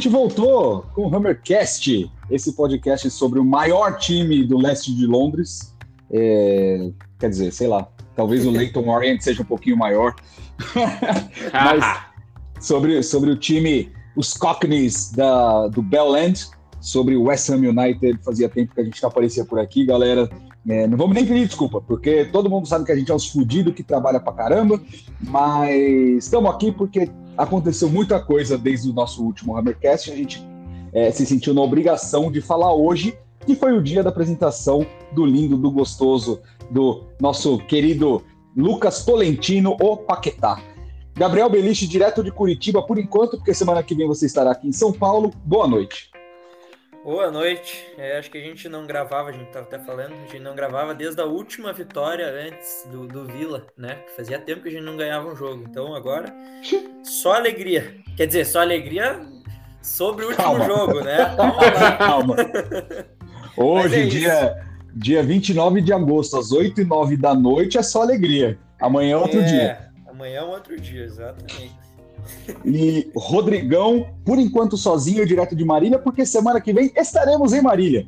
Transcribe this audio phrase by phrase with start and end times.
[0.00, 5.76] gente voltou com o Hammercast, esse podcast sobre o maior time do leste de Londres.
[6.10, 7.86] É, quer dizer, sei lá,
[8.16, 10.14] talvez o Leighton Orient seja um pouquinho maior.
[11.52, 11.84] Mas
[12.58, 16.48] sobre, sobre o time, os Cockneys da, do Bell End,
[16.80, 18.20] sobre o West Ham United.
[18.24, 20.30] Fazia tempo que a gente não aparecia por aqui, galera.
[20.66, 23.28] É, não vamos nem pedir desculpa, porque todo mundo sabe que a gente é os
[23.28, 24.80] fudidos que trabalha pra caramba,
[25.20, 27.10] mas estamos aqui porque
[27.40, 30.12] aconteceu muita coisa desde o nosso último Hammercast.
[30.12, 30.46] A gente
[30.92, 33.16] é, se sentiu na obrigação de falar hoje,
[33.46, 38.22] que foi o dia da apresentação do lindo, do gostoso, do nosso querido
[38.54, 40.60] Lucas Tolentino, o Paquetá.
[41.16, 44.72] Gabriel Beliche, direto de Curitiba, por enquanto, porque semana que vem você estará aqui em
[44.72, 45.32] São Paulo.
[45.44, 46.09] Boa noite.
[47.02, 47.86] Boa noite.
[47.96, 50.54] É, acho que a gente não gravava, a gente estava até falando, a gente não
[50.54, 53.98] gravava desde a última vitória antes do, do Vila, né?
[54.16, 55.64] Fazia tempo que a gente não ganhava um jogo.
[55.68, 56.32] Então agora,
[57.02, 57.94] só alegria.
[58.16, 59.18] Quer dizer, só alegria
[59.82, 60.64] sobre o último Calma.
[60.66, 61.16] jogo, né?
[61.36, 61.96] Calma.
[61.96, 62.36] Calma.
[63.56, 68.02] Hoje, é dia, dia 29 de agosto, às 8 e 9 da noite, é só
[68.02, 68.58] alegria.
[68.78, 69.90] Amanhã é outro É, dia.
[70.06, 71.74] Amanhã é um outro dia, exatamente.
[72.64, 78.06] E Rodrigão, por enquanto sozinho, direto de Marília, porque semana que vem estaremos em Marília.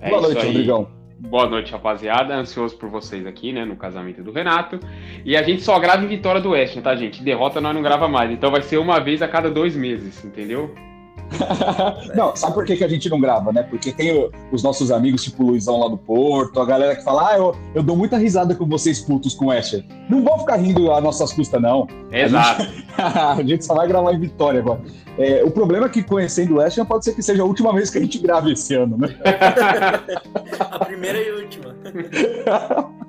[0.00, 0.46] É Boa noite, aí.
[0.46, 1.02] Rodrigão.
[1.18, 2.34] Boa noite, rapaziada.
[2.34, 3.64] Ansioso por vocês aqui, né?
[3.64, 4.80] No casamento do Renato.
[5.24, 7.22] E a gente só grava em vitória do Oeste, tá, gente?
[7.22, 8.30] Derrota nós não grava mais.
[8.30, 10.74] Então vai ser uma vez a cada dois meses, entendeu?
[12.14, 13.62] Não, sabe por que, que a gente não grava, né?
[13.62, 17.02] Porque tem o- os nossos amigos, tipo o Luizão lá do Porto, a galera que
[17.02, 19.84] fala, ah, eu, eu dou muita risada com vocês putos com o Asher.
[20.08, 21.86] Não vão ficar rindo às nossas custas, não.
[22.10, 22.62] Exato.
[22.98, 24.80] a gente só vai gravar em Vitória agora.
[25.18, 27.90] É, o problema é que conhecendo o Asher pode ser que seja a última vez
[27.90, 29.14] que a gente grave esse ano, né?
[30.60, 31.74] A primeira e última.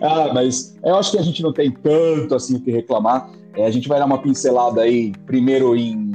[0.00, 3.28] Ah, mas eu acho que a gente não tem tanto assim o que reclamar.
[3.54, 6.10] É, a gente vai dar uma pincelada aí, primeiro em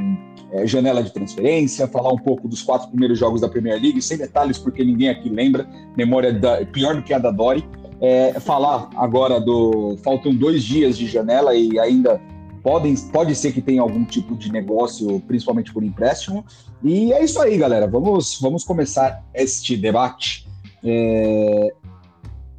[0.53, 4.17] é, janela de transferência, falar um pouco dos quatro primeiros jogos da Premier League, sem
[4.17, 7.65] detalhes, porque ninguém aqui lembra, memória da- pior do que a da Dori.
[7.99, 9.97] É, falar agora do.
[10.03, 12.21] Faltam dois dias de janela e ainda
[12.61, 16.45] podem, pode ser que tenha algum tipo de negócio, principalmente por empréstimo.
[16.83, 17.87] E é isso aí, galera.
[17.87, 20.45] Vamos, vamos começar este debate.
[20.83, 21.73] É,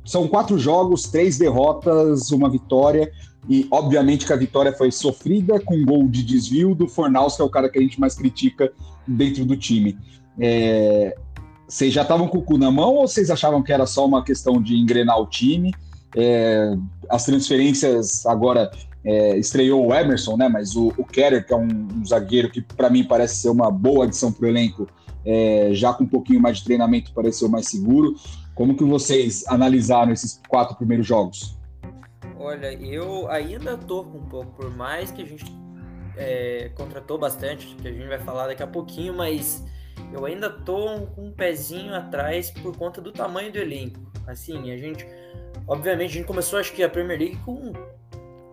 [0.04, 3.10] são quatro jogos, três derrotas, uma vitória.
[3.49, 7.43] E obviamente que a vitória foi sofrida com um gol de desvio do Fornaus, que
[7.43, 8.72] é o cara que a gente mais critica
[9.06, 9.99] dentro do time.
[10.38, 11.15] É,
[11.69, 14.25] Vocês já estavam com o cu na mão ou vocês achavam que era só uma
[14.25, 15.75] questão de engrenar o time?
[16.16, 16.75] É,
[17.10, 18.71] as transferências agora
[19.04, 20.49] é, estreou o Emerson, né?
[20.49, 23.71] Mas o, o Keller, que é um, um zagueiro que para mim parece ser uma
[23.71, 24.88] boa adição para o elenco,
[25.25, 28.15] é, já com um pouquinho mais de treinamento, pareceu mais seguro.
[28.54, 31.56] Como que vocês analisaram esses quatro primeiros jogos?
[32.44, 35.47] Olha, eu ainda com um pouco, por mais que a gente
[36.15, 39.65] é, contratou bastante, que a gente vai falar daqui a pouquinho, mas
[40.12, 43.99] eu ainda tô com um pezinho atrás por conta do tamanho do elenco.
[44.27, 45.06] Assim, a gente,
[45.66, 47.72] obviamente, a gente começou acho que a Premier League com,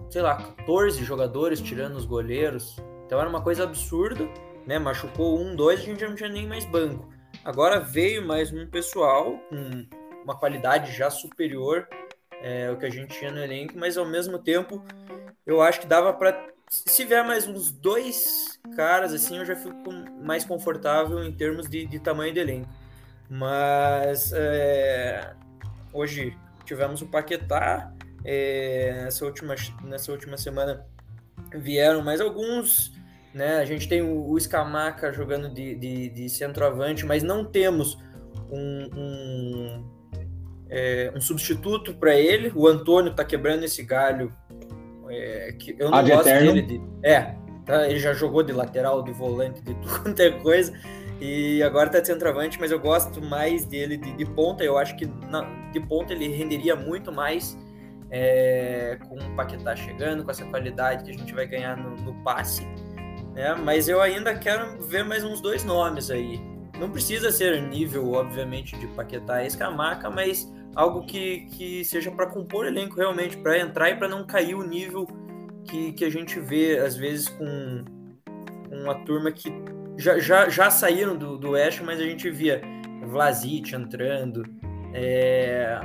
[0.10, 4.26] sei lá, 14 jogadores tirando os goleiros, então era uma coisa absurda,
[4.66, 4.80] né?
[4.80, 7.10] Machucou um, dois, a gente já não tinha nem mais banco.
[7.44, 9.86] Agora veio mais um pessoal com
[10.24, 11.86] uma qualidade já superior
[12.42, 14.84] é, o que a gente tinha no elenco, mas ao mesmo tempo
[15.46, 19.92] eu acho que dava para se vier mais uns dois caras assim, eu já fico
[20.24, 22.70] mais confortável em termos de, de tamanho de elenco.
[23.30, 25.34] Mas é,
[25.94, 27.94] hoje tivemos o Paquetá,
[28.24, 30.86] é, nessa, última, nessa última semana
[31.54, 32.94] vieram mais alguns.
[33.34, 33.58] Né?
[33.58, 37.98] A gente tem o, o Scamaca jogando de, de, de centroavante, mas não temos
[38.50, 40.01] um, um
[40.72, 42.52] é, um substituto para ele.
[42.56, 44.34] O Antônio tá quebrando esse galho.
[45.10, 46.54] É, que eu não Ad gosto eterno.
[46.54, 46.62] dele.
[46.62, 47.36] De, é,
[47.66, 50.74] tá, ele já jogou de lateral, de volante, de tudo quanto é coisa.
[51.20, 54.64] E agora tá de centroavante, mas eu gosto mais dele de, de ponta.
[54.64, 55.42] Eu acho que na,
[55.72, 57.56] de ponta ele renderia muito mais
[58.10, 62.24] é, com o Paquetá chegando, com essa qualidade que a gente vai ganhar no, no
[62.24, 62.66] passe.
[63.34, 63.54] Né?
[63.56, 66.42] Mas eu ainda quero ver mais uns dois nomes aí.
[66.82, 72.26] Não precisa ser nível, obviamente, de Paquetá e Escamaca, mas algo que, que seja para
[72.26, 75.06] compor elenco realmente, para entrar e para não cair o nível
[75.64, 77.86] que, que a gente vê, às vezes, com
[78.72, 79.54] uma turma que
[79.96, 82.60] já, já, já saíram do, do Oeste, mas a gente via
[83.06, 84.44] Vlasic entrando,
[84.92, 85.80] é...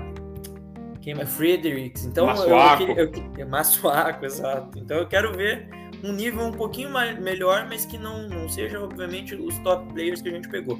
[1.07, 1.33] quem mais?
[1.33, 2.05] Fredericks.
[2.05, 2.83] Então, Massuaco.
[2.83, 4.77] eu, eu, eu, Massuaco, exato.
[4.77, 5.69] Então eu quero ver
[6.03, 10.21] um nível um pouquinho mais, melhor, mas que não, não seja, obviamente, os top players
[10.21, 10.77] que a gente pegou.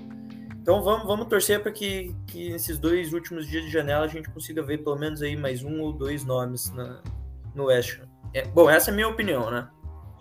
[0.61, 4.29] Então vamos, vamos torcer para que, que nesses dois últimos dias de janela a gente
[4.29, 7.01] consiga ver pelo menos aí mais um ou dois nomes na,
[7.55, 8.01] no West.
[8.35, 9.69] É, bom, essa é a minha opinião, né?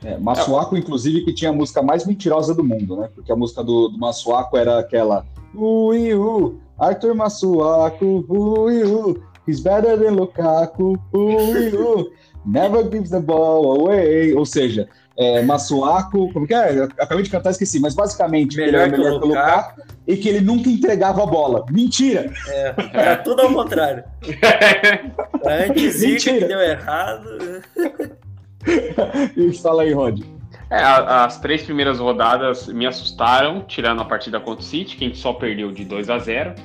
[0.03, 3.09] É, Massuaco, inclusive, que tinha a música mais mentirosa do mundo, né?
[3.15, 5.25] Porque a música do, do Massuaco era aquela
[5.55, 12.06] Ui, uh, Arthur Massuaco, ui, uh, he's better than Lukaku, ui, uh,
[12.45, 14.33] never gives the ball away.
[14.33, 14.88] Ou seja,
[15.18, 16.77] é, Massuaco, como que é?
[16.77, 20.18] Eu acabei de cantar, esqueci, mas basicamente Melhor ele era melhor que o Lukaku e
[20.18, 21.65] que ele nunca entregava a bola.
[21.69, 22.31] Mentira!
[22.47, 24.03] É, era tudo ao contrário.
[25.45, 26.48] Antes Zica que Mentira.
[26.48, 27.30] deu errado.
[29.38, 30.21] E fala aí, Rod.
[30.71, 35.07] É, as três primeiras rodadas me assustaram, tirando a partida contra o City, que a
[35.07, 36.56] gente só perdeu de 2 a 0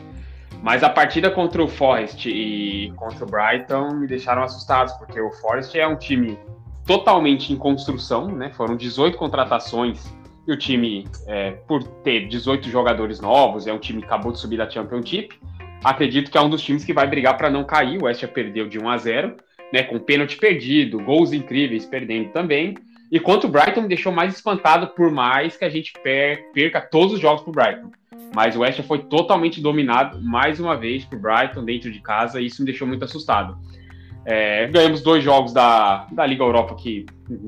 [0.63, 5.31] Mas a partida contra o Forest e contra o Brighton me deixaram assustados, porque o
[5.33, 6.39] Forest é um time
[6.87, 8.51] totalmente em construção, né?
[8.51, 10.15] Foram 18 contratações
[10.47, 14.39] e o time, é, por ter 18 jogadores novos, é um time que acabou de
[14.39, 15.39] subir da Championship.
[15.83, 17.99] Acredito que é um dos times que vai brigar para não cair.
[17.99, 19.37] O West perdeu de 1 a 0
[19.73, 19.85] né?
[19.85, 22.75] Com pênalti perdido, gols incríveis perdendo também.
[23.11, 26.81] E quanto o Brighton me deixou mais espantado, por mais que a gente per- perca
[26.81, 27.91] todos os jogos pro Brighton.
[28.35, 32.47] Mas o West foi totalmente dominado, mais uma vez, pro Brighton dentro de casa, e
[32.47, 33.59] isso me deixou muito assustado.
[34.25, 37.07] É, ganhamos dois jogos da, da Liga Europa que,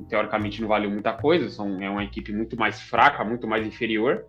[0.08, 4.24] teoricamente, não valeu muita coisa, são, é uma equipe muito mais fraca, muito mais inferior.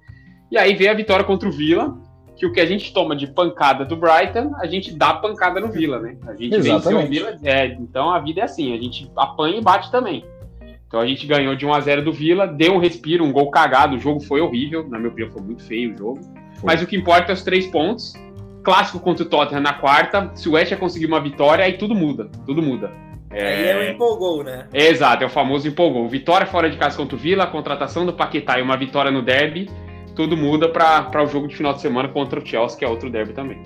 [0.51, 1.97] E aí veio a vitória contra o Villa,
[2.35, 5.71] que o que a gente toma de pancada do Brighton, a gente dá pancada no
[5.71, 6.17] Villa, né?
[6.27, 7.09] A gente venceu o Exatamente.
[7.09, 10.25] Villa, é, então a vida é assim, a gente apanha e bate também.
[10.93, 13.49] Então a gente ganhou de 1 a 0 do Villa, deu um respiro, um gol
[13.49, 16.19] cagado, o jogo foi horrível, na minha opinião foi muito feio o jogo.
[16.63, 18.13] Mas o que importa é os três pontos.
[18.61, 22.29] Clássico contra o Tottenham na quarta, se o West conseguir uma vitória, aí tudo muda,
[22.45, 22.91] tudo muda.
[23.31, 24.67] Aí é o empolgou, né?
[24.71, 26.07] É, exato, é o famoso empolgou.
[26.07, 29.23] Vitória fora de casa contra o Villa, a contratação do Paquetá e uma vitória no
[29.23, 29.71] derby,
[30.15, 33.09] tudo muda para o jogo de final de semana contra o Chelsea, que é outro
[33.09, 33.57] derby também.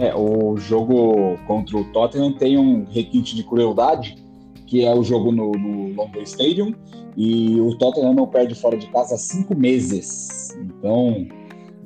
[0.00, 4.25] É, o jogo contra o Tottenham tem um requinte de crueldade,
[4.66, 6.74] que é o jogo no, no London Stadium,
[7.16, 10.50] e o Tottenham não perde fora de casa há cinco meses.
[10.60, 11.26] Então,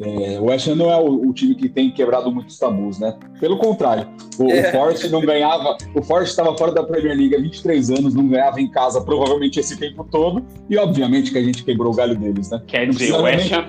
[0.00, 3.16] é, o West Ham não é o, o time que tem quebrado muitos tabus, né?
[3.38, 4.68] Pelo contrário, o, É.
[4.68, 8.26] o Forest não ganhava, o Forest estava fora da Premier League há 23 anos, não
[8.26, 12.16] ganhava em casa provavelmente esse tempo todo, e obviamente que a gente quebrou o galho
[12.16, 12.62] deles, né?
[12.66, 13.66] Quer Não dizer, o West Ham,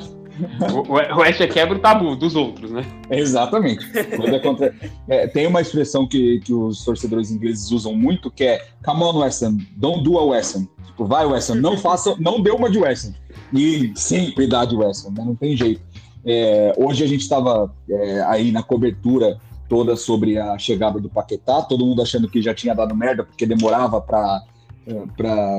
[0.87, 2.83] o, West Ham quebra o tabu dos outros, né?
[3.09, 3.85] Exatamente.
[3.95, 9.03] É é, tem uma expressão que, que os torcedores ingleses usam muito, que é Come
[9.03, 10.67] on, West Ham, don't do a West Ham.
[10.85, 13.13] Tipo, vai, West Ham, não faça, não dê uma de West Ham.
[13.53, 15.23] E sempre dá de West Ham, né?
[15.25, 15.81] não tem jeito.
[16.25, 17.73] É, hoje a gente estava
[18.27, 22.75] aí na cobertura toda sobre a chegada do Paquetá, todo mundo achando que já tinha
[22.75, 24.41] dado merda, porque demorava para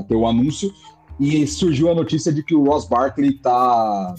[0.07, 0.71] ter o anúncio,
[1.19, 4.15] e surgiu a notícia de que o Ross Barkley tá,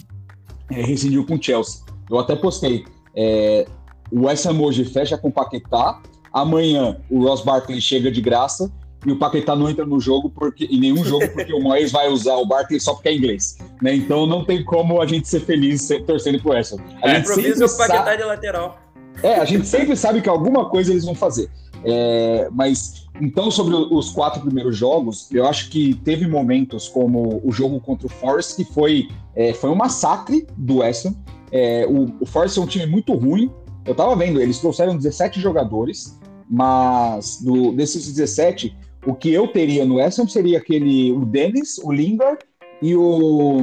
[0.70, 1.80] é, rescindiu com o Chelsea.
[2.10, 2.84] Eu até postei,
[3.16, 3.66] é,
[4.12, 6.00] o West Ham hoje fecha com o Paquetá,
[6.32, 8.70] amanhã o Ross Barkley chega de graça,
[9.06, 12.08] e o Paquetá não entra no jogo porque em nenhum jogo porque o Moyes vai
[12.08, 13.94] usar o Barkley só porque é inglês, né?
[13.94, 16.78] Então não tem como a gente ser feliz torcendo pro West Ham.
[17.02, 18.78] A É, gente sempre o sabe- Paquetá de lateral.
[19.22, 21.50] é, a gente sempre sabe que alguma coisa eles vão fazer.
[21.84, 27.52] É, mas então sobre os quatro primeiros jogos, eu acho que teve momentos como o
[27.52, 31.14] jogo contra o Forest que foi é, foi um massacre do West Ham.
[31.52, 33.50] É, o, o Forest é um time muito ruim.
[33.84, 38.74] Eu tava vendo, eles trouxeram 17 jogadores, mas do, desses 17,
[39.06, 42.38] o que eu teria no Ham seria aquele o Dennis, o Lingard
[42.80, 43.58] e o,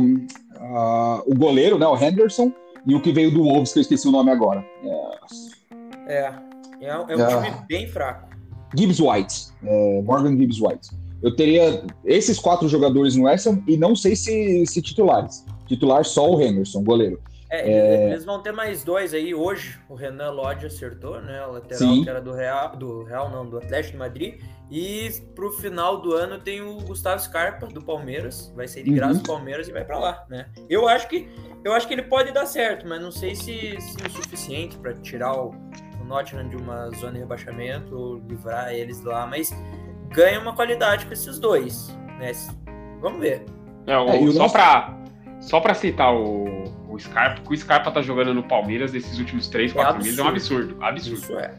[0.58, 2.52] ah, o goleiro, né, o Henderson,
[2.86, 4.66] e o que veio do Wolves, que eu esqueci o nome agora.
[4.84, 5.20] É,
[6.08, 6.51] É.
[6.82, 7.42] É, um- é um Ah.
[7.44, 8.30] time bem fraco.
[8.76, 10.90] Gibbs White, é, Morgan Gibbs White.
[11.22, 13.36] Eu teria esses quatro jogadores no Ham
[13.68, 15.46] e não sei se, se titulares.
[15.68, 17.22] Titular só o Henderson, goleiro.
[17.50, 17.68] É,
[18.00, 19.78] eles- Eles vão ter mais dois aí hoje.
[19.90, 21.46] O Renan Lodge acertou, né?
[21.46, 22.04] O lateral Sim.
[22.04, 24.42] que era do Real, do Real não, do Atlético de Madrid.
[24.72, 28.54] E pro final do ano tem o Gustavo Scarpa do Palmeiras.
[28.56, 28.96] Vai sair de Uhum.
[28.96, 30.46] graça do Palmeiras e vai pra lá, né?
[30.70, 31.28] Eu acho que
[31.66, 34.94] eu acho que ele pode dar certo, mas não sei se, se o suficiente pra
[34.94, 35.54] tirar o
[36.12, 39.52] Nottingham de uma zona de rebaixamento livrar eles lá, mas
[40.10, 42.32] ganha uma qualidade com esses dois, né?
[43.00, 43.46] Vamos ver.
[43.88, 44.98] É, o- É, só, nosso- pra,
[45.40, 49.18] só pra citar o, o Scarpa, o que o Scarpa tá jogando no Palmeiras nesses
[49.18, 50.78] últimos 3, 4 meses é um absurdo.
[50.84, 51.18] Absurdo.
[51.18, 51.58] Isso é.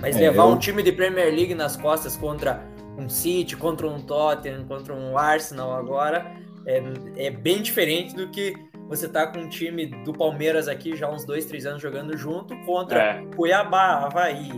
[0.00, 2.62] Mas É, levar eu- um time de Premier League nas costas contra
[2.96, 6.26] um City, contra um Tottenham, contra um Arsenal agora,
[6.66, 6.82] é,
[7.16, 8.54] é bem diferente do que
[8.90, 12.16] você tá com um time do Palmeiras aqui já há uns dois, três anos jogando
[12.16, 13.22] junto contra É.
[13.36, 14.50] Cuiabá, Havaí,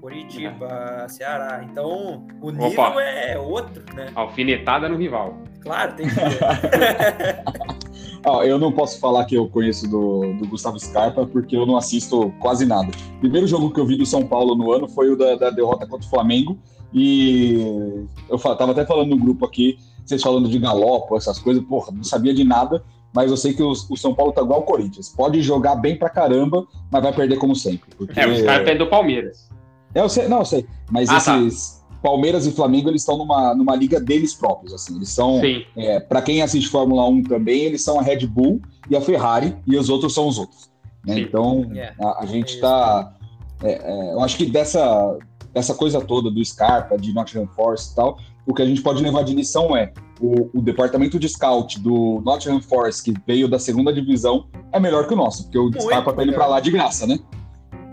[0.00, 1.66] Curitiba, Ceará.
[1.68, 3.02] Então, o nível Opa.
[3.02, 4.10] é outro, né?
[4.14, 5.36] Alfinetada no rival.
[5.60, 6.14] Claro, tem que.
[8.24, 11.76] Ó, eu não posso falar que eu conheço do, do Gustavo Scarpa, porque eu não
[11.76, 12.92] assisto quase nada.
[13.16, 15.50] O primeiro jogo que eu vi do São Paulo no ano foi o da, da
[15.50, 16.56] derrota contra o Flamengo.
[16.94, 21.92] E eu tava até falando no grupo aqui, vocês falando de galopo, essas coisas, porra,
[21.92, 22.82] não sabia de nada,
[23.14, 25.08] mas eu sei que o, o São Paulo tá igual ao Corinthians.
[25.08, 27.90] Pode jogar bem pra caramba, mas vai perder como sempre.
[27.96, 28.18] Porque...
[28.18, 29.48] É, os caras pedem do Palmeiras.
[29.94, 30.66] É, eu sei, não, eu sei.
[30.90, 31.38] Mas Ah, tá.
[31.40, 34.96] esses Palmeiras e Flamengo, eles estão numa, numa liga deles próprios, assim.
[34.96, 35.64] Eles são, Sim.
[35.76, 39.56] é, para quem assiste Fórmula 1 também, eles são a Red Bull e a Ferrari,
[39.66, 40.70] e os outros são os outros.
[41.04, 41.18] né?
[41.20, 43.14] Então, É, a, a gente é tá.
[43.62, 45.18] é, é, eu acho que dessa,
[45.52, 49.02] dessa coisa toda do Scarpa, de Nottingham Forest e tal, o que a gente pode
[49.02, 53.58] levar de lição é o, o departamento de scout do Nottingham Forest, que veio da
[53.58, 56.70] segunda divisão, é melhor que o nosso, porque o Scarpa tá indo pra lá de
[56.70, 57.18] graça, né?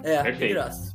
[0.04, 0.54] É, de Perfeito.
[0.54, 0.94] graça.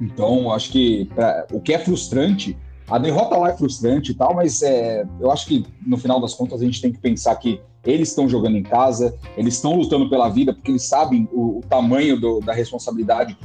[0.00, 2.56] Então, acho que pra- o que é frustrante,
[2.88, 6.34] a derrota lá é frustrante e tal, mas é, eu acho que no final das
[6.34, 10.08] contas a gente tem que pensar que eles estão jogando em casa, eles estão lutando
[10.10, 13.36] pela vida, porque eles sabem o, o tamanho do- da responsabilidade.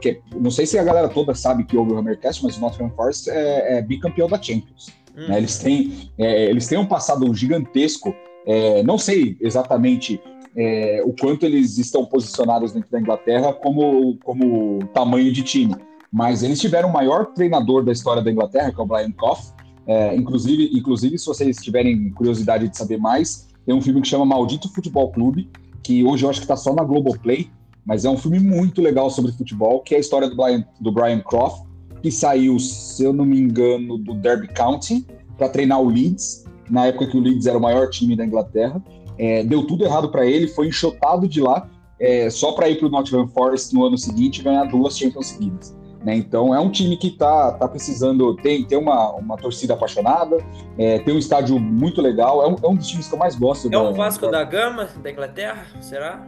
[0.00, 2.60] Que, é- não sei se a galera toda sabe que houve o Hammercast, mas o
[2.60, 4.88] Nottingham Forest é, é bicampeão da Champions.
[5.16, 5.26] Hum.
[5.28, 5.38] né?
[5.38, 8.14] Eles, têm, é, eles têm um passado gigantesco.
[8.46, 10.20] é, não sei exatamente
[10.56, 15.74] é, o quanto eles estão posicionados dentro da Inglaterra como, como tamanho de time,
[16.12, 19.38] mas eles tiveram o maior treinador da história da Inglaterra, que é o Brian Clough.
[19.86, 24.24] É, inclusive, inclusive, se vocês tiverem curiosidade de saber mais, tem um filme que chama
[24.24, 25.48] Maldito Futebol Clube,
[25.82, 27.50] que hoje eu acho que está só na Globoplay,
[27.84, 30.92] mas é um filme muito legal sobre futebol, que é a história do Brian, do
[30.92, 31.66] Brian Clough,
[32.02, 36.86] que saiu, se eu não me engano, do Derby County para treinar o Leeds, na
[36.86, 38.82] época que o Leeds era o maior time da Inglaterra.
[39.18, 42.88] É, deu tudo errado para ele, foi enxotado de lá, é, só para ir para
[42.88, 45.76] o Nottingham Forest no ano seguinte e ganhar duas Champions seguidas.
[46.04, 46.14] Né?
[46.16, 50.38] Então é um time que tá, tá precisando, tem, tem uma, uma torcida apaixonada,
[50.78, 53.34] é, tem um estádio muito legal, é um, é um dos times que eu mais
[53.36, 53.68] gosto.
[53.68, 56.26] É da- o Vasco da Gama da Inglaterra, será?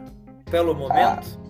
[0.49, 1.41] Pelo momento?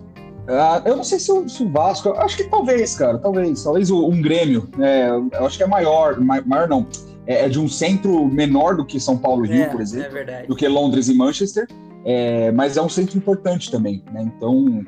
[0.48, 3.90] Ah, eu não sei se o, se o Vasco, acho que talvez, cara, talvez, talvez
[3.90, 6.86] o- um Grêmio, é, eu acho que é maior, ma- maior não,
[7.26, 9.82] é, é de um centro menor do que São Paulo e Rio, é, por é
[9.82, 10.46] exemplo, verdade.
[10.46, 11.66] do que Londres e Manchester,
[12.04, 14.22] é, mas é um centro importante também, né?
[14.36, 14.84] Então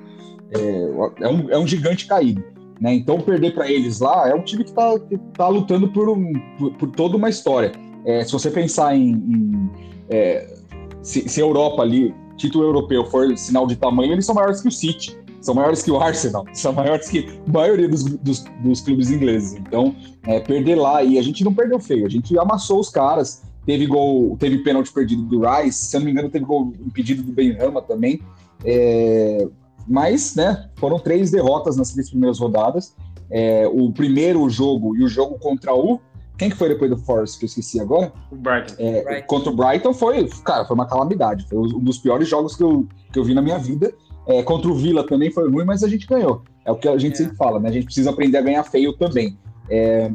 [0.53, 2.45] é, é um, é um gigante caído.
[2.81, 2.95] Né?
[2.95, 4.99] Então perder para eles lá é um time que está
[5.37, 7.73] tá lutando por, um, por, por toda uma história.
[8.05, 9.71] É, se você pensar em, em,
[10.09, 10.57] é,
[11.03, 14.69] se, se a Europa ali, título europeu, for sinal de tamanho, eles são maiores que
[14.69, 18.81] o City, são maiores que o Arsenal, são maiores que a maioria dos, dos, dos
[18.81, 19.55] clubes ingleses.
[19.55, 23.43] Então, é, perder lá, e a gente não perdeu feio, a gente amassou os caras,
[23.65, 27.23] teve gol, teve pênalti perdido do Rice, se eu não me engano, teve gol impedido
[27.23, 28.21] do Benrama também.
[28.65, 29.49] É,
[29.87, 32.95] mas, né, foram três derrotas nas três primeiras rodadas.
[33.31, 36.01] É, o primeiro jogo e o jogo contra o.
[36.39, 38.13] Quem que foi depois do Forest, que eu esqueci agora?
[38.31, 38.75] O Brighton.
[38.79, 39.27] É, Brighton.
[39.27, 41.47] Contra o Brighton foi, cara, foi uma calamidade.
[41.49, 43.93] Foi um dos piores jogos que eu, que eu vi na minha vida.
[44.27, 46.43] É, contra o Villa também foi ruim, mas a gente ganhou.
[46.65, 47.17] É o que a gente É.
[47.17, 47.69] sempre fala, né?
[47.69, 49.39] A gente precisa aprender a ganhar feio também.
[49.71, 50.11] É,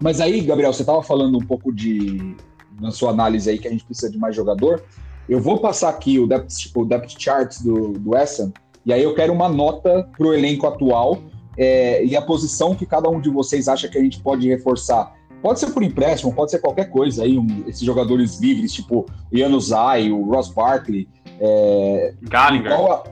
[0.00, 2.34] mas aí, Gabriel, você estava falando um pouco de.
[2.80, 4.82] Na sua análise aí, que a gente precisa de mais jogador.
[5.28, 8.52] Eu vou passar aqui o depth, o depth chart do, do Essen,
[8.84, 11.18] e aí eu quero uma nota para o elenco atual
[11.56, 15.14] é, e a posição que cada um de vocês acha que a gente pode reforçar.
[15.42, 19.36] Pode ser por empréstimo, pode ser qualquer coisa aí, um- esses jogadores livres, tipo o
[19.36, 21.08] Januzaj, o Ross Barkley,
[21.40, 22.72] é, Gallagher.
[22.72, 23.02] a-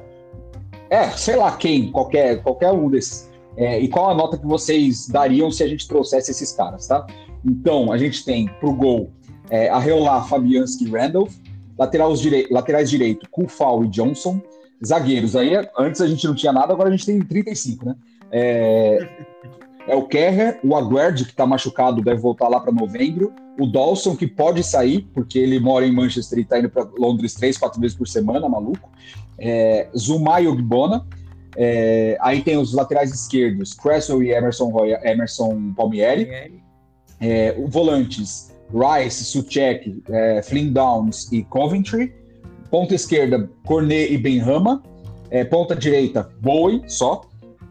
[0.88, 3.30] É, sei lá quem, qualquer, qualquer um desses.
[3.56, 7.06] É, e qual a nota que vocês dariam se a gente trouxesse esses caras, tá?
[7.44, 9.10] Então, a gente tem pro gol
[9.50, 11.34] é, Arreolá, Fabianski e Randolph.
[11.78, 14.40] Laterais, direi laterais direito, Kufal e Johnson.
[14.84, 17.94] Zagueiros, aí antes a gente não tinha nada, agora a gente tem 35, né?
[18.30, 19.08] É,
[19.86, 23.32] é o Kerrer, o Aguerd, que tá machucado, deve voltar lá para novembro.
[23.58, 27.34] O Dawson, que pode sair, porque ele mora em Manchester e tá indo para Londres
[27.34, 28.88] três, quatro vezes por semana, maluco.
[29.38, 31.04] É, Zuma e Ogbona.
[31.56, 36.62] É, aí tem os laterais esquerdos, Cresswell e Emerson, Roy, Emerson Palmieri.
[37.20, 42.14] É, o volantes, Rice, Suchek, é, Flynn Downs e Coventry.
[42.70, 44.82] Ponta esquerda, Cornet e Benrama.
[45.30, 47.22] É, ponta direita, Bowie, só.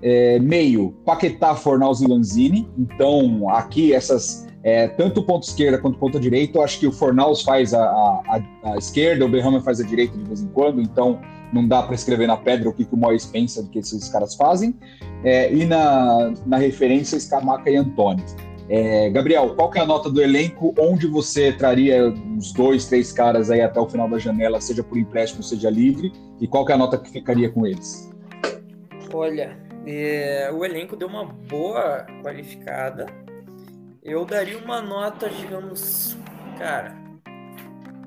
[0.02, 2.68] É, meio, Paquetá, Fornals e Lanzini.
[2.78, 7.42] Então, aqui, essas, é, tanto ponta esquerda quanto ponta direita, eu acho que o Fornals
[7.42, 11.20] faz a, a, a- esquerda, o Benrama faz a direita de vez em quando, então
[11.52, 14.08] não dá para escrever na pedra o que, que o Moyes pensa do que esses
[14.08, 14.74] caras fazem.
[15.24, 18.24] É, e na, na referência, Scamaca e Antônio.
[18.70, 20.76] É, Gabriel, qual que é a nota do elenco?
[20.78, 24.96] Onde você traria uns dois, três caras aí até o final da janela, seja por
[24.96, 26.14] empréstimo, seja livre?
[26.40, 28.12] E qual que é a nota que ficaria com eles?
[29.12, 29.58] Olha,
[29.88, 33.08] é, o elenco deu uma boa qualificada.
[34.04, 36.16] Eu daria uma nota, digamos,
[36.60, 36.96] cara.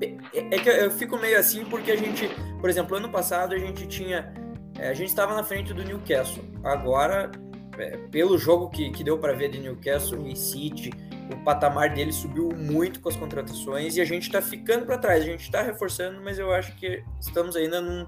[0.01, 2.29] É, é que eu fico meio assim porque a gente,
[2.61, 4.33] por exemplo, ano passado a gente tinha.
[4.79, 6.43] É, a gente estava na frente do Newcastle.
[6.63, 7.29] Agora,
[7.77, 10.91] é, pelo jogo que, que deu para ver de Newcastle e City,
[11.31, 15.23] o patamar dele subiu muito com as contratações e a gente está ficando para trás.
[15.23, 18.05] A gente está reforçando, mas eu acho que estamos ainda num,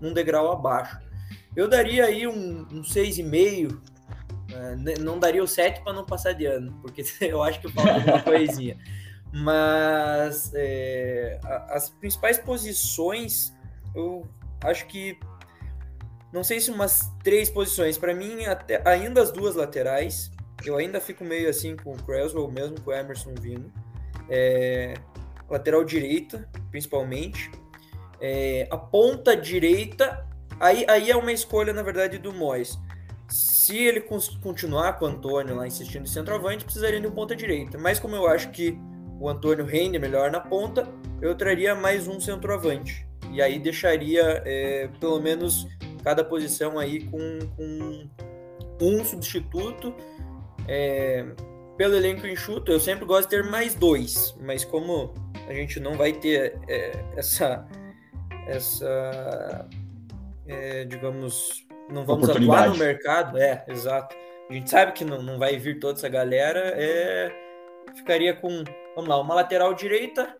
[0.00, 0.98] num degrau abaixo.
[1.56, 3.72] Eu daria aí um, um 6,5.
[3.72, 7.94] Uh, não daria o 7 para não passar de ano, porque eu acho que falta
[7.94, 8.78] alguma coisinha.
[9.32, 13.52] Mas é, as principais posições,
[13.94, 14.26] eu
[14.64, 15.18] acho que.
[16.32, 17.96] Não sei se umas três posições.
[17.96, 20.30] Para mim, até, ainda as duas laterais.
[20.64, 23.72] Eu ainda fico meio assim com o Creswell, mesmo com o Emerson vindo.
[24.28, 24.94] É,
[25.48, 27.50] lateral direita, principalmente.
[28.20, 30.26] É, a ponta direita,
[30.58, 32.78] aí, aí é uma escolha, na verdade, do Mois.
[33.28, 37.78] Se ele continuar com o Antônio lá insistindo em centroavante, precisaria de um ponta direita.
[37.78, 38.76] Mas como eu acho que
[39.20, 40.88] o Antônio rende melhor na ponta,
[41.20, 43.06] eu traria mais um centroavante.
[43.32, 45.66] E aí deixaria é, pelo menos
[45.98, 48.08] cada posição aí com, com
[48.80, 49.94] um substituto.
[50.66, 51.24] É,
[51.76, 55.14] pelo elenco enxuto, eu sempre gosto de ter mais dois, mas como
[55.46, 57.66] a gente não vai ter é, essa
[58.48, 59.68] essa,
[60.46, 64.16] é, digamos, não vamos atuar no mercado, é, exato.
[64.48, 67.30] A gente sabe que não, não vai vir toda essa galera, é,
[67.94, 68.64] ficaria com,
[68.96, 70.36] vamos lá, uma lateral direita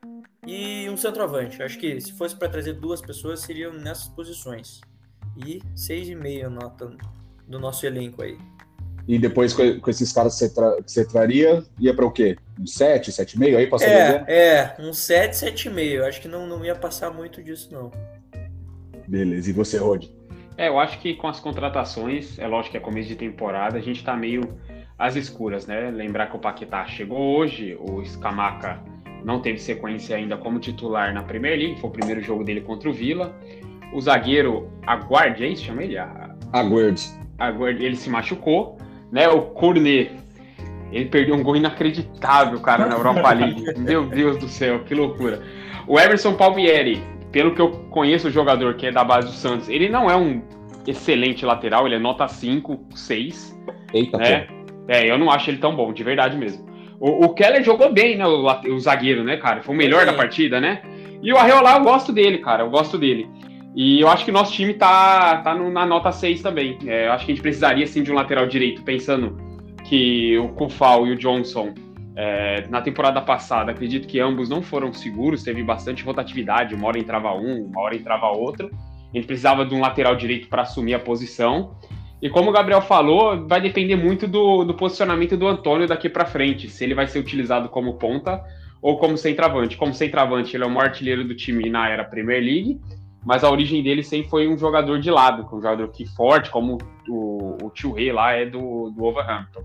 [0.46, 1.62] e um centroavante.
[1.62, 4.80] Acho que se fosse para trazer duas pessoas, seriam nessas posições.
[5.46, 6.90] E 6,5 nota
[7.46, 8.36] do nosso elenco aí.
[9.08, 12.36] E depois com, esses caras que você, tra que você traria, ia para o quê?
[12.60, 13.66] Um 7, 7,5 aí?
[13.66, 16.02] Passa é, é, um 7, 7,5.
[16.02, 17.90] Acho que não, não ia passar muito disso, não.
[19.06, 20.04] Beleza, e você, Rod?
[20.58, 23.80] É, eu acho que com as contratações, é lógico que é começo de temporada, a
[23.80, 24.42] gente tá meio
[24.98, 25.90] às escuras, né?
[25.90, 28.82] Lembrar que o Paquetá chegou hoje, o Scamaca
[29.24, 32.90] não teve sequência ainda como titular na Premier League, foi o primeiro jogo dele contra
[32.90, 33.34] o Villa.
[33.92, 35.64] O zagueiro Aguard, é isso?
[35.64, 35.96] Chama ele?
[36.52, 37.00] Aguard.
[37.38, 38.78] Aguard, ele se machucou
[39.10, 39.28] né?
[39.28, 40.10] O Cornet,
[40.92, 43.64] ele perdeu um gol inacreditável, cara, na Europa League.
[43.78, 45.42] Meu Deus do céu, que loucura.
[45.86, 49.68] O Everson Palmieri, pelo que eu conheço o jogador que é da base do Santos,
[49.68, 50.42] ele não é um
[50.86, 53.58] excelente lateral, ele é nota 5, 6.
[53.92, 54.46] Eita, né?
[54.86, 56.66] É, eu não acho ele tão bom, de verdade mesmo.
[56.98, 58.26] O, o Keller jogou bem, né?
[58.26, 59.62] O, o, zagueiro, né, cara?
[59.62, 60.82] Foi o melhor da partida, né?
[61.22, 62.62] E o Arreolá, eu gosto dele, cara.
[62.62, 63.28] Eu gosto dele.
[63.74, 66.78] E eu acho que o nosso time tá, tá no, na nota 6 também.
[66.86, 69.36] É, eu acho que a gente precisaria sim de um lateral direito, pensando
[69.88, 71.74] que o Kufal e o Johnson,
[72.16, 76.98] é, na temporada passada, acredito que ambos não foram seguros, teve bastante rotatividade, uma hora
[76.98, 78.70] entrava um, uma hora entrava outro.
[78.70, 81.76] A gente precisava de um lateral direito para assumir a posição.
[82.20, 86.26] E como o Gabriel falou, vai depender muito do, do posicionamento do Antônio daqui para
[86.26, 88.42] frente, se ele vai ser utilizado como ponta
[88.82, 89.76] ou como centroavante.
[89.76, 92.80] Como centroavante, ele é o maior artilheiro do time na era Premier League
[93.24, 96.78] mas a origem dele sempre foi um jogador de lado, um jogador que forte, como
[97.08, 99.62] o, o tio Rei lá é do, do Overhampton.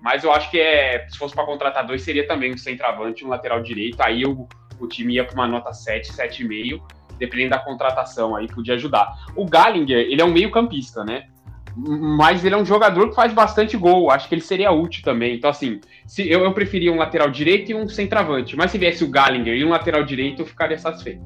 [0.00, 3.28] Mas eu acho que é, se fosse para contratar dois, seria também um centroavante, um
[3.28, 4.46] lateral direito, aí o,
[4.78, 6.82] o time ia para uma nota 7, 7,5,
[7.18, 9.08] dependendo da contratação, aí podia ajudar.
[9.34, 11.28] O Gallinger, ele é um meio campista, né?
[11.76, 15.34] Mas ele é um jogador que faz bastante gol, acho que ele seria útil também.
[15.34, 19.02] Então, assim, se eu, eu preferia um lateral direito e um centroavante, mas se viesse
[19.02, 21.22] o Gallinger e um lateral direito, eu ficaria satisfeito.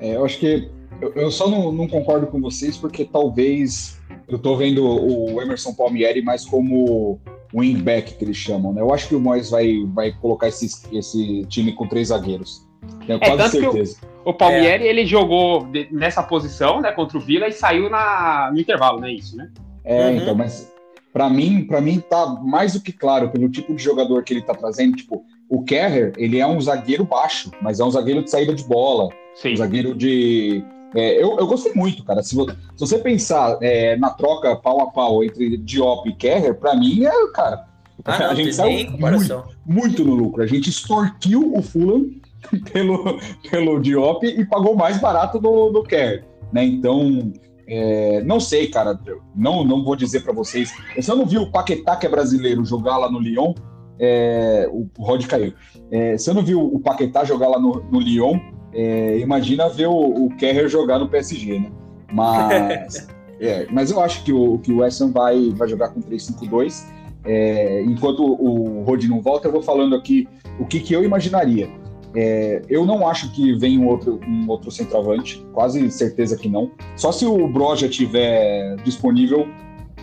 [0.00, 0.68] É, eu acho que
[1.00, 5.74] eu, eu só não, não, concordo com vocês porque talvez eu tô vendo o Emerson
[5.74, 7.18] Palmieri mais como
[7.54, 8.80] wingback que eles chamam, né?
[8.80, 12.66] Eu acho que o Mois vai, vai colocar esse, esse time com três zagueiros.
[13.06, 13.98] Tenho é, quase certeza.
[14.24, 14.90] O, o, Palmieri, é.
[14.90, 19.12] ele jogou de, nessa posição, né, contra o Vila e saiu na, no intervalo, né?
[19.12, 19.50] Isso, né?
[19.84, 20.16] É, uhum.
[20.16, 20.72] então, mas
[21.12, 24.42] para mim, para mim tá mais do que claro pelo tipo de jogador que ele
[24.42, 28.30] tá trazendo, tipo, o Kerrer, ele é um zagueiro baixo, mas é um zagueiro de
[28.30, 29.52] saída de bola, Sim.
[29.52, 32.22] um zagueiro de é, eu, eu gostei muito, cara.
[32.22, 36.54] Se, você, se você pensar é, na troca pau a pau entre Diop e Kerrer,
[36.54, 37.66] para mim é, cara,
[38.04, 40.42] ah, não, a gente saiu muito, muito, no lucro.
[40.42, 42.10] A gente extorquiu o Fulham
[42.72, 43.18] pelo,
[43.50, 46.64] pelo Diop e pagou mais barato do, do Kerrer, né?
[46.64, 47.32] Então,
[47.68, 48.98] é, não sei, cara.
[49.34, 50.72] Não, não vou dizer para vocês.
[50.96, 53.54] Eu só não vi o Paquetá, que é brasileiro, jogar lá no Lyon.
[53.98, 55.52] É, o Rod caiu.
[55.90, 58.38] É, se eu não vi o Paquetá jogar lá no, no Lyon,
[58.76, 61.72] é, imagina ver o, o Kerrer jogar no PSG, né?
[62.12, 63.08] Mas,
[63.40, 66.84] é, mas eu acho que o, que o West Ham vai, vai jogar com 3-5-2.
[67.24, 70.28] É, enquanto o Rod não volta, eu vou falando aqui
[70.60, 71.70] o que, que eu imaginaria.
[72.14, 76.70] É, eu não acho que venha um outro, um outro centroavante, quase certeza que não.
[76.96, 79.48] Só se o Broja tiver disponível,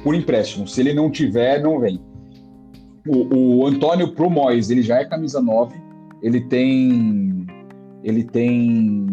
[0.04, 0.68] por empréstimo.
[0.68, 2.02] Se ele não tiver, não vem.
[3.08, 5.76] O, o Antônio pro Mois, ele já é camisa 9,
[6.22, 7.43] ele tem
[8.04, 9.06] ele tem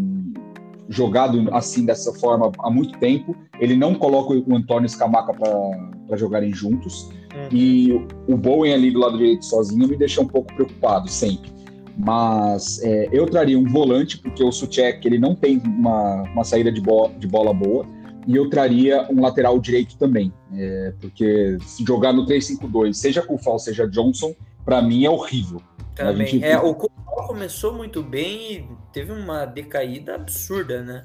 [0.88, 3.34] jogado assim dessa forma há muito tempo.
[3.60, 7.08] Ele não coloca o Antônio Escamaca para jogarem juntos.
[7.32, 7.48] Uhum.
[7.52, 7.92] E
[8.26, 11.50] o Bowen ali do lado direito sozinho me deixa um pouco preocupado sempre.
[11.96, 16.72] Mas é, eu traria um volante, porque o Suchek ele não tem uma, uma saída
[16.72, 17.86] de, bo de bola boa.
[18.26, 20.32] E eu traria um lateral direito também.
[20.54, 25.10] É, porque se jogar no 3-5-2, seja com o Fal, seja Johnson, para mim é
[25.10, 25.60] horrível.
[26.04, 26.26] Também.
[26.26, 26.44] Gente...
[26.44, 31.04] É, o Kufal começou muito bem e teve uma decaída absurda, né?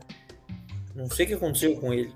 [0.96, 2.14] Não sei o que aconteceu com ele.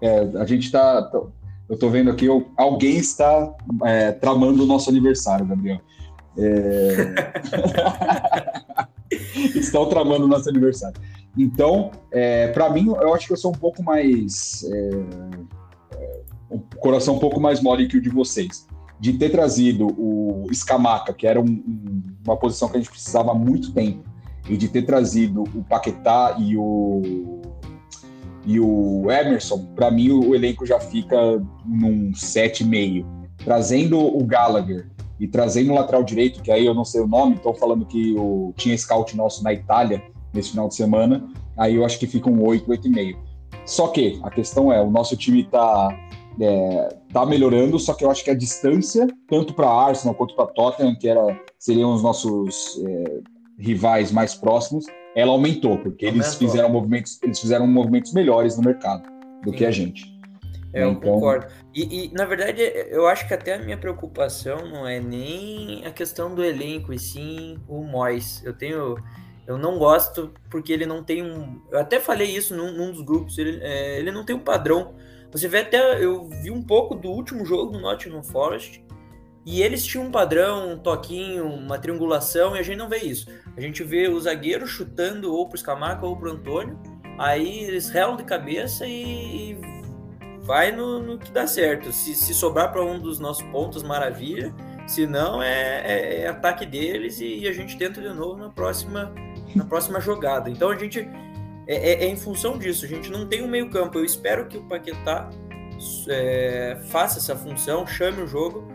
[0.00, 1.10] É, a gente tá.
[1.68, 3.54] Eu tô vendo aqui, alguém está
[3.84, 5.80] é, tramando o nosso aniversário, Gabriel.
[6.38, 7.14] É...
[9.56, 11.00] Estão tramando o nosso aniversário.
[11.36, 14.64] Então, é, para mim, eu acho que eu sou um pouco mais.
[14.64, 14.90] É,
[15.96, 18.66] é, um coração um pouco mais mole que o de vocês.
[19.00, 23.32] De ter trazido o Scamaca, que era um, um, uma posição que a gente precisava
[23.32, 24.04] há muito tempo,
[24.48, 27.40] e de ter trazido o Paquetá e o,
[28.44, 31.16] e o Emerson, para mim o elenco já fica
[31.64, 33.06] num 7,5.
[33.44, 34.86] Trazendo o Gallagher
[35.18, 38.14] e trazendo o lateral direito, que aí eu não sei o nome, estou falando que
[38.18, 42.28] o, tinha scout nosso na Itália nesse final de semana, aí eu acho que fica
[42.28, 43.16] um 8, 8,5.
[43.66, 45.96] Só que a questão é, o nosso time está
[46.40, 50.46] é, tá melhorando, só que eu acho que a distância, tanto para Arsenal quanto para
[50.46, 53.20] Tottenham, que era, seriam os nossos é,
[53.58, 56.26] rivais mais próximos, ela aumentou, porque aumentou.
[56.26, 59.02] eles fizeram movimentos, eles fizeram movimentos melhores no mercado
[59.42, 59.56] do Sim.
[59.56, 60.20] que a gente.
[60.72, 61.14] É, eu então...
[61.14, 61.46] concordo.
[61.74, 65.90] E, e, na verdade, eu acho que até a minha preocupação não é nem a
[65.90, 68.42] questão do elenco, e sim o Mois.
[68.44, 68.96] Eu tenho.
[69.46, 71.60] Eu não gosto porque ele não tem um.
[71.70, 73.36] Eu até falei isso num, num dos grupos.
[73.38, 74.94] Ele, é, ele não tem um padrão.
[75.32, 76.02] Você vê até.
[76.02, 78.84] Eu vi um pouco do último jogo do Nottingham Forest.
[79.44, 83.26] E eles tinham um padrão, um toquinho, uma triangulação, e a gente não vê isso.
[83.56, 86.78] A gente vê o zagueiro chutando ou pro Scamaca ou pro Antônio.
[87.18, 89.58] Aí eles relam de cabeça e
[90.42, 91.92] vai no, no que dá certo.
[91.92, 94.54] Se, se sobrar para um dos nossos pontos, maravilha.
[94.86, 98.50] Se não, é, é, é ataque deles e, e, a gente tenta de novo na
[98.50, 99.14] próxima,
[99.54, 100.50] na próxima jogada.
[100.50, 101.08] Então a gente
[101.70, 102.84] é, é, é em função disso.
[102.84, 103.96] A gente não tem um meio campo.
[103.96, 105.30] Eu espero que o Paquetá
[106.08, 108.66] é, faça essa função, chame o jogo,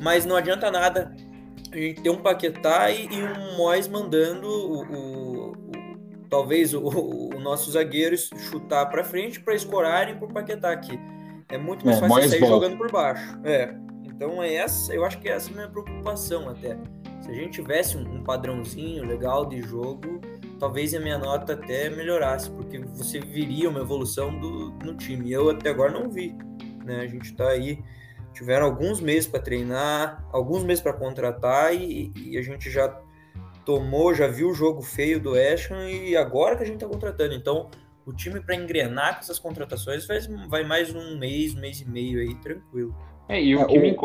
[0.00, 1.12] mas não adianta nada
[1.72, 5.52] a gente ter um Paquetá e, e um Mois mandando o, o, o
[6.30, 10.98] talvez o, o, nosso zagueiro chutar para frente para escorarem para o Paquetá aqui.
[11.48, 12.46] É muito mais é, fácil sair bom.
[12.46, 13.36] jogando por baixo.
[13.42, 13.74] É.
[14.04, 16.78] Então é essa, eu acho que essa é a minha preocupação até.
[17.20, 20.20] Se a gente tivesse um, um padrãozinho legal de jogo,
[20.58, 25.30] talvez a minha nota até melhorasse, porque você viria uma evolução do, no time.
[25.30, 26.34] Eu até agora não vi.
[26.84, 27.00] Né?
[27.00, 27.82] A gente está aí,
[28.32, 32.88] tiveram alguns meses para treinar, alguns meses para contratar e, e, a gente já
[33.64, 37.34] tomou, já viu o jogo feio do Ashton e agora que a gente está contratando.
[37.34, 37.68] Então,
[38.06, 40.18] o time para engrenar com essas contratações vai,
[40.48, 42.94] vai mais um mês, um mês e meio aí, tranquilo.
[43.28, 43.80] É, e o é, que o...
[43.80, 43.96] me.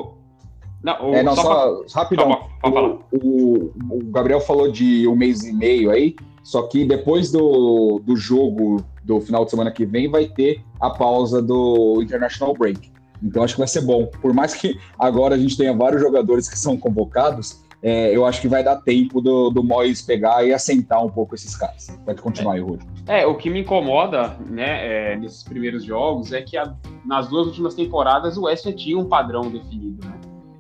[0.83, 1.15] Não, o...
[1.15, 2.03] é, não, só, só pra...
[2.03, 2.49] rapidão.
[2.61, 6.13] o, o, o, Gabriel falou de um mês e meio aí,
[6.43, 10.89] só que depois do, do jogo do final de semana que vem vai ter a
[10.89, 12.91] pausa do International Break.
[13.23, 14.05] Então acho que vai ser bom.
[14.21, 18.41] Por mais que agora a gente tenha vários jogadores que são convocados, é, eu acho
[18.41, 21.87] que vai dar tempo do, do Mois pegar e assentar um pouco esses caras.
[22.05, 22.79] Pode continuar aí, Rui.
[23.07, 26.73] É, o que me incomoda, né, é, nesses primeiros jogos é que a,
[27.05, 30.13] nas duas últimas temporadas o West tinha um padrão definido, né?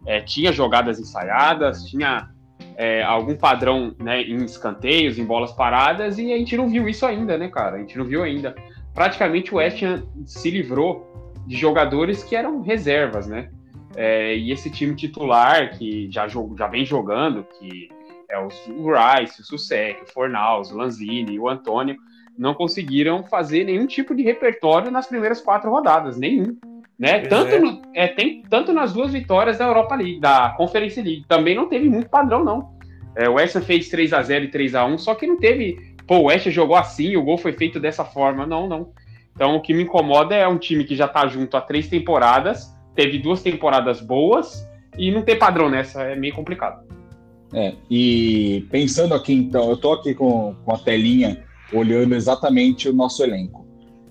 [0.05, 2.29] É, tinha jogadas ensaiadas, tinha
[2.77, 7.05] é, algum padrão né, em escanteios, em bolas paradas, e a gente não viu isso
[7.05, 7.77] ainda, né, cara?
[7.77, 8.55] A gente não viu ainda.
[8.93, 9.83] Praticamente o West
[10.25, 11.11] se livrou
[11.47, 13.49] de jogadores que eram reservas, né?
[13.95, 17.89] É, e esse time titular, que já, já vem jogando, que
[18.29, 21.95] é o Rice, o Susek, o Fornaus, o Lanzini, o Antônio,
[22.37, 26.57] não conseguiram fazer nenhum tipo de repertório nas primeiras quatro rodadas, nenhum.
[26.97, 27.21] Né?
[27.21, 27.59] Tanto, é.
[27.59, 31.67] No, é, tem, tanto nas duas vitórias da Europa League, da Conference League, também não
[31.67, 32.73] teve muito padrão, não.
[33.15, 35.77] É, o West fez 3 a 0 e 3 a 1 só que não teve.
[36.07, 38.45] Pô, o West jogou assim, o gol foi feito dessa forma.
[38.45, 38.91] Não, não.
[39.35, 42.73] Então o que me incomoda é um time que já tá junto há três temporadas
[42.95, 46.83] teve duas temporadas boas e não ter padrão nessa é meio complicado.
[47.53, 52.93] É, e pensando aqui então, eu tô aqui com, com a telinha olhando exatamente o
[52.93, 53.65] nosso elenco.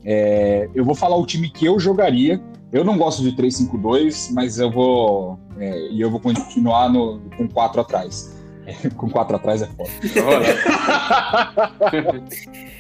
[0.05, 2.41] É, eu vou falar o time que eu jogaria.
[2.73, 7.47] Eu não gosto de 3-5-2, mas eu vou é, e eu vou continuar no, com
[7.49, 8.35] quatro atrás.
[8.97, 9.91] com quatro atrás é foda.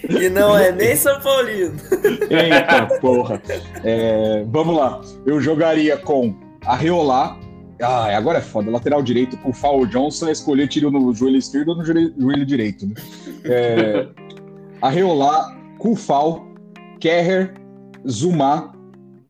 [0.09, 1.76] E não é nem São Paulino.
[2.31, 3.42] Eita, porra.
[3.85, 5.00] É, vamos lá.
[5.26, 7.38] Eu jogaria com Arreolá.
[7.81, 8.70] Ah, agora é foda.
[8.70, 10.28] Lateral direito com o Foul Johnson.
[10.28, 12.87] Escolher tiro no joelho esquerdo ou no joelho, joelho direito.
[12.87, 12.94] Né?
[13.44, 14.09] É,
[14.81, 16.46] Arreolá, Kufal,
[17.00, 17.55] Kerrer,
[18.09, 18.72] Zuma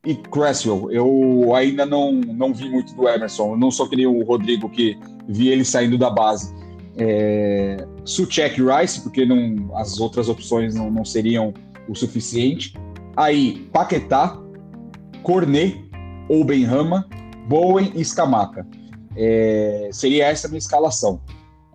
[0.04, 0.90] e Cresswell.
[0.90, 3.52] Eu ainda não, não vi muito do Emerson.
[3.52, 6.54] Eu não sou que nem o Rodrigo que vi ele saindo da base.
[6.96, 11.54] É, Suchek Rice, porque não, as outras opções não, não seriam
[11.88, 12.74] o suficiente.
[13.16, 14.38] Aí, Paquetá,
[15.22, 15.84] Cornet
[16.28, 17.08] ou Benrama,
[17.46, 18.66] Bowen e Scamaca.
[19.16, 21.20] É, seria essa a minha escalação.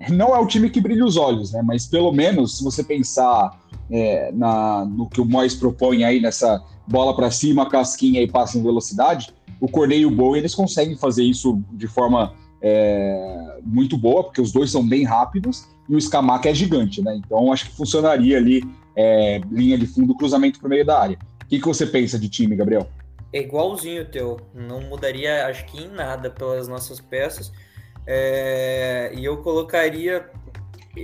[0.09, 1.61] Não é o time que brilha os olhos, né?
[1.63, 3.59] Mas pelo menos, se você pensar
[3.89, 8.57] é, na, no que o Mois propõe aí nessa bola para cima, casquinha e passe
[8.57, 13.97] em velocidade, o Cornet e o Bowen eles conseguem fazer isso de forma é, muito
[13.97, 17.15] boa, porque os dois são bem rápidos e o Scamaca é gigante, né?
[17.15, 18.63] Então acho que funcionaria ali
[18.95, 21.17] é, linha de fundo, cruzamento para meio da área.
[21.43, 22.87] O que, que você pensa de time, Gabriel?
[23.31, 24.39] É igualzinho o teu.
[24.53, 27.51] Não mudaria, acho que em nada pelas nossas peças.
[28.05, 30.29] É, e eu colocaria.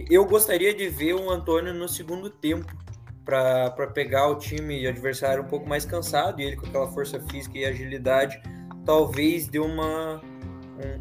[0.10, 2.83] Eu gostaria de ver o Antônio no segundo tempo
[3.24, 7.58] para pegar o time adversário um pouco mais cansado e ele com aquela força física
[7.58, 8.42] e agilidade
[8.86, 10.22] talvez dê uma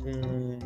[0.04, 0.58] um, um,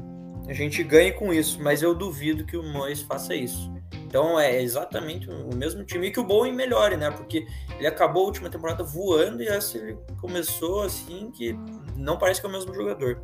[0.48, 3.72] a gente ganhe com isso, mas eu duvido que o Mois faça isso.
[4.06, 7.10] Então é exatamente o mesmo time e que o Bowen melhore, né?
[7.10, 11.58] Porque ele acabou a última temporada voando e essa ele começou assim que
[11.96, 13.20] não parece que é o mesmo jogador.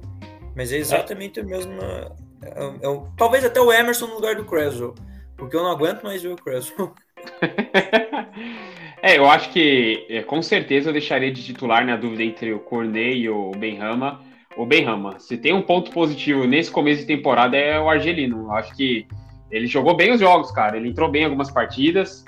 [0.56, 1.42] Mas é exatamente é.
[1.42, 1.72] o mesmo.
[1.80, 4.94] É, é, é, talvez até o Emerson no lugar do Creswell.
[5.36, 6.92] Porque eu não aguento mais ver o Creswell.
[9.02, 12.60] é, eu acho que é, com certeza eu deixaria de titular na dúvida entre o
[12.60, 14.20] Cornet e o Benrama
[14.56, 15.18] o Benrama.
[15.18, 18.44] Se tem um ponto positivo nesse começo de temporada é o Argelino.
[18.44, 19.06] Eu acho que
[19.50, 20.76] ele jogou bem os jogos, cara.
[20.76, 22.24] Ele entrou bem em algumas partidas.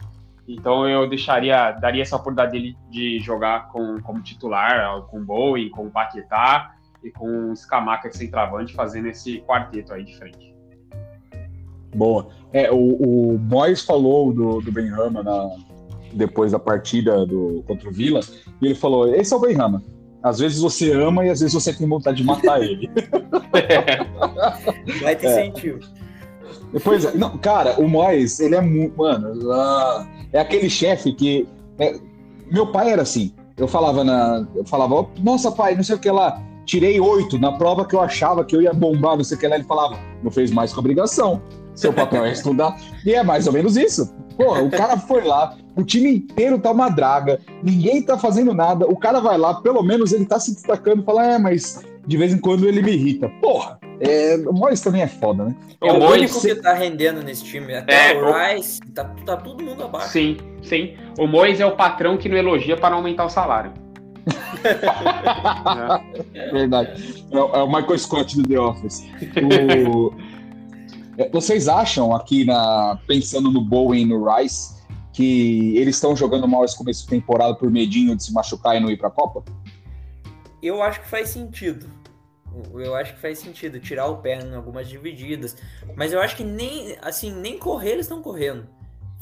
[0.47, 5.71] Então eu deixaria, daria essa oportunidade dele de jogar com, como titular, com o Bowen,
[5.71, 10.54] com o Paquetá e com o Scamaca de centroavante, fazendo esse quarteto aí de frente.
[11.95, 12.29] Boa.
[12.53, 15.49] É, o, o Mois falou do, do Benrama na,
[16.13, 18.21] depois da partida do, contra o Vila,
[18.61, 19.83] e ele falou: esse é o Benrama.
[20.23, 22.91] Às vezes você ama e às vezes você tem vontade de matar ele.
[25.03, 25.45] Vai ter é.
[25.45, 25.87] sentido.
[26.83, 28.97] Pois é, não, cara, o Mois, ele é muito.
[28.97, 29.41] Mano,
[30.33, 31.47] é aquele chefe que.
[31.79, 31.99] É,
[32.51, 33.35] meu pai era assim.
[33.57, 34.47] Eu falava na.
[34.55, 36.43] Eu falava, nossa, pai, não sei o que lá.
[36.65, 39.47] Tirei oito na prova que eu achava que eu ia bombar, não sei o que
[39.47, 39.57] lá.
[39.57, 41.43] Ele falava, não fez mais com obrigação.
[41.75, 42.77] Seu papel é estudar.
[43.05, 44.15] E é mais ou menos isso.
[44.37, 48.85] Pô, o cara foi lá, o time inteiro tá uma draga, ninguém tá fazendo nada,
[48.87, 52.17] o cara vai lá, pelo menos ele tá se destacando e fala, é, mas de
[52.17, 53.29] vez em quando ele me irrita.
[53.41, 55.57] Porra, é, o Mois também é foda, né?
[55.83, 57.75] É o, o único que tá rendendo nesse time.
[57.75, 60.09] Até é, o Rice, tá, tá todo mundo abaixo.
[60.09, 60.95] Sim, sim.
[61.19, 63.73] O Mois é o patrão que não elogia para não aumentar o salário.
[66.35, 66.51] é.
[66.51, 67.25] Verdade.
[67.31, 69.05] É, o Michael Scott do The Office.
[69.89, 70.13] O...
[71.19, 74.75] É, vocês acham aqui, na, pensando no Bowen e no Rice,
[75.13, 78.81] que eles estão jogando mal esse começo de temporada por medinho de se machucar e
[78.81, 79.45] não ir para a Copa?
[80.63, 81.87] Eu acho que faz sentido.
[82.75, 85.57] Eu acho que faz sentido tirar o pé em algumas divididas,
[85.97, 88.67] mas eu acho que nem assim nem correr eles estão correndo.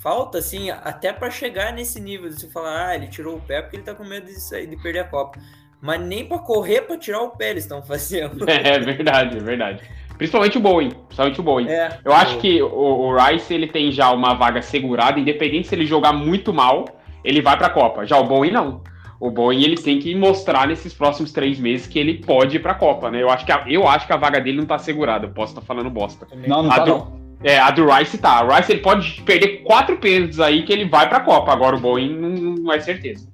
[0.02, 3.62] Falta assim até para chegar nesse nível de se falar, ah, ele tirou o pé
[3.62, 5.38] porque ele tá com medo de sair, de perder a Copa.
[5.80, 8.44] Mas nem para correr para tirar o pé eles estão fazendo.
[8.50, 9.82] É verdade, é verdade.
[10.18, 10.90] Principalmente o Boeing.
[10.90, 11.68] Principalmente o Boeing.
[11.68, 15.74] É, eu acho que o, o, Rice ele tem já uma vaga segurada, independente se
[15.76, 16.84] ele jogar muito mal,
[17.24, 18.04] ele vai para a Copa.
[18.04, 18.82] Já o Boeing não.
[19.20, 22.72] O Boeing ele tem que mostrar nesses próximos três meses que ele pode ir para
[22.72, 23.22] a Copa, né?
[23.22, 25.26] Eu acho que a, eu acho que a vaga dele não tá segurada.
[25.26, 26.26] Eu posso estar tá falando bosta.
[26.34, 27.21] Não, não a tá do, não.
[27.44, 28.44] É, a do Rice tá.
[28.44, 31.52] O Rice ele pode perder quatro pênaltis aí que ele vai para a Copa.
[31.52, 33.26] Agora o Boeing não, não é certeza.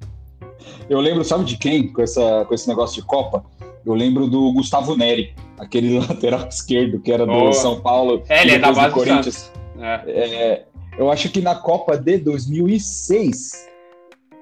[0.89, 3.45] Eu lembro, sabe de quem com, essa, com esse negócio de Copa?
[3.85, 7.53] Eu lembro do Gustavo Neri, aquele lateral esquerdo que era do oh.
[7.53, 8.23] São Paulo.
[8.29, 9.53] É, ele é da base do Corinthians.
[9.79, 10.03] É.
[10.07, 10.65] É,
[10.99, 13.69] eu acho que na Copa de 2006.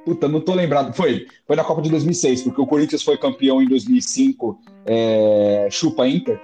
[0.04, 0.94] Puta, não tô lembrado.
[0.94, 6.06] Foi, foi na Copa de 2006, porque o Corinthians foi campeão em 2005, é, chupa
[6.06, 6.40] Inter.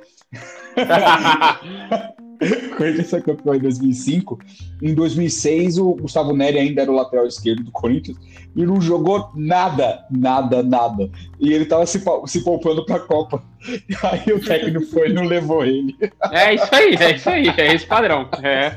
[2.73, 4.39] o Corinthians foi campeão em 2005.
[4.83, 8.17] Em 2006, o Gustavo Neri ainda era o lateral esquerdo do Corinthians
[8.55, 11.09] e não jogou nada, nada, nada.
[11.41, 13.43] E ele tava se, se poupando pra Copa.
[13.67, 15.97] E aí o técnico foi e não levou ele.
[16.33, 18.29] É isso aí, é isso aí, é esse padrão.
[18.43, 18.77] É.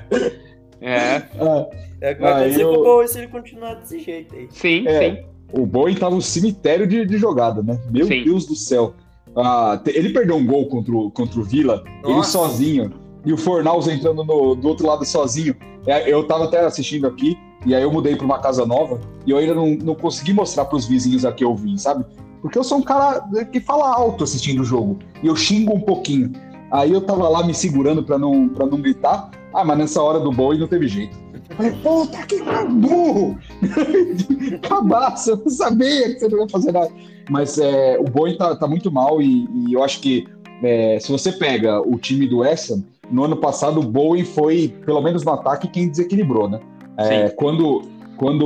[0.82, 1.24] É.
[1.40, 1.66] Ah,
[2.02, 2.70] é vai eu...
[2.70, 4.48] com o Bowen se ele continuar desse jeito aí.
[4.52, 5.24] Sim, é, sim.
[5.52, 7.80] O Bowen tava no cemitério de, de jogada, né?
[7.90, 8.24] Meu sim.
[8.24, 8.94] Deus do céu.
[9.36, 12.14] Ah, ele perdeu um gol contra o, contra o Vila, Nossa.
[12.14, 15.56] ele sozinho e o Fornals entrando no, do outro lado sozinho.
[15.88, 19.32] É, eu tava até assistindo aqui, E aí eu mudei para uma casa nova e
[19.32, 22.06] eu ainda não, não consegui mostrar para os vizinhos aqui eu vim, sabe?
[22.42, 25.82] Porque eu sou um cara que fala alto assistindo o jogo e eu xingo um
[25.82, 26.32] pouquinho.
[26.72, 29.32] Aí eu tava lá me segurando para não, pra não gritar.
[29.54, 31.18] Ah, mas nessa hora do boi não teve jeito.
[31.56, 33.38] Falei, puta que burro!
[34.68, 36.92] Cabaço, eu não sabia que você não ia fazer nada.
[37.30, 40.28] Mas é, o boi tá, tá muito mal e, e eu acho que
[40.64, 45.02] é, se você pega o time do Essen, no ano passado o Bowen foi, pelo
[45.02, 46.60] menos no ataque, quem desequilibrou, né?
[46.98, 47.84] É, quando,
[48.18, 48.46] quando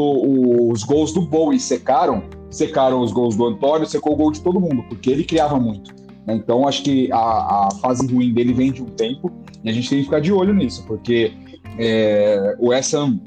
[0.71, 4.59] os gols do Bowen secaram, secaram os gols do Antônio, secou o gol de todo
[4.59, 5.93] mundo, porque ele criava muito.
[6.25, 6.35] Né?
[6.35, 9.31] Então acho que a, a, fase ruim dele vem de um tempo
[9.63, 11.31] e a gente tem que ficar de olho nisso, porque
[11.77, 13.21] é, o Essen,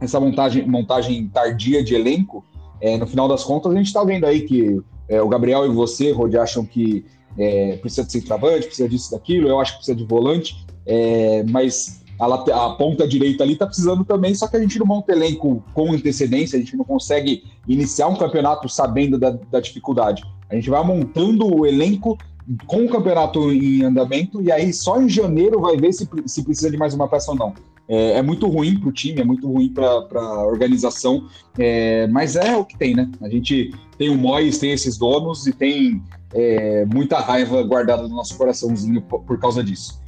[0.00, 2.44] essa montagem, montagem tardia de elenco,
[2.80, 5.68] é, no final das contas, a gente está vendo aí que é, o Gabriel e
[5.68, 7.04] você, Rod, acham que
[7.38, 12.00] é, precisa de centroavante, precisa disso, daquilo, eu acho que precisa de volante, é, mas
[12.18, 15.64] a, a, ponta direita ali está precisando também, só que a gente não monta elenco
[15.72, 20.22] com antecedência, a gente não consegue iniciar um campeonato sabendo da, da dificuldade.
[20.50, 22.18] A gente vai montando o elenco
[22.66, 26.70] com o campeonato em andamento, e aí só em janeiro vai ver se, se precisa
[26.70, 27.54] de mais uma peça ou não.
[27.88, 31.26] É, é muito ruim para o time, é muito ruim para a organização,
[31.58, 33.10] é, mas é o que tem, né?
[33.20, 36.02] A gente tem o Mois, tem esses donos e tem
[36.34, 40.00] é, muita raiva guardada no nosso coraçãozinho por, por causa disso.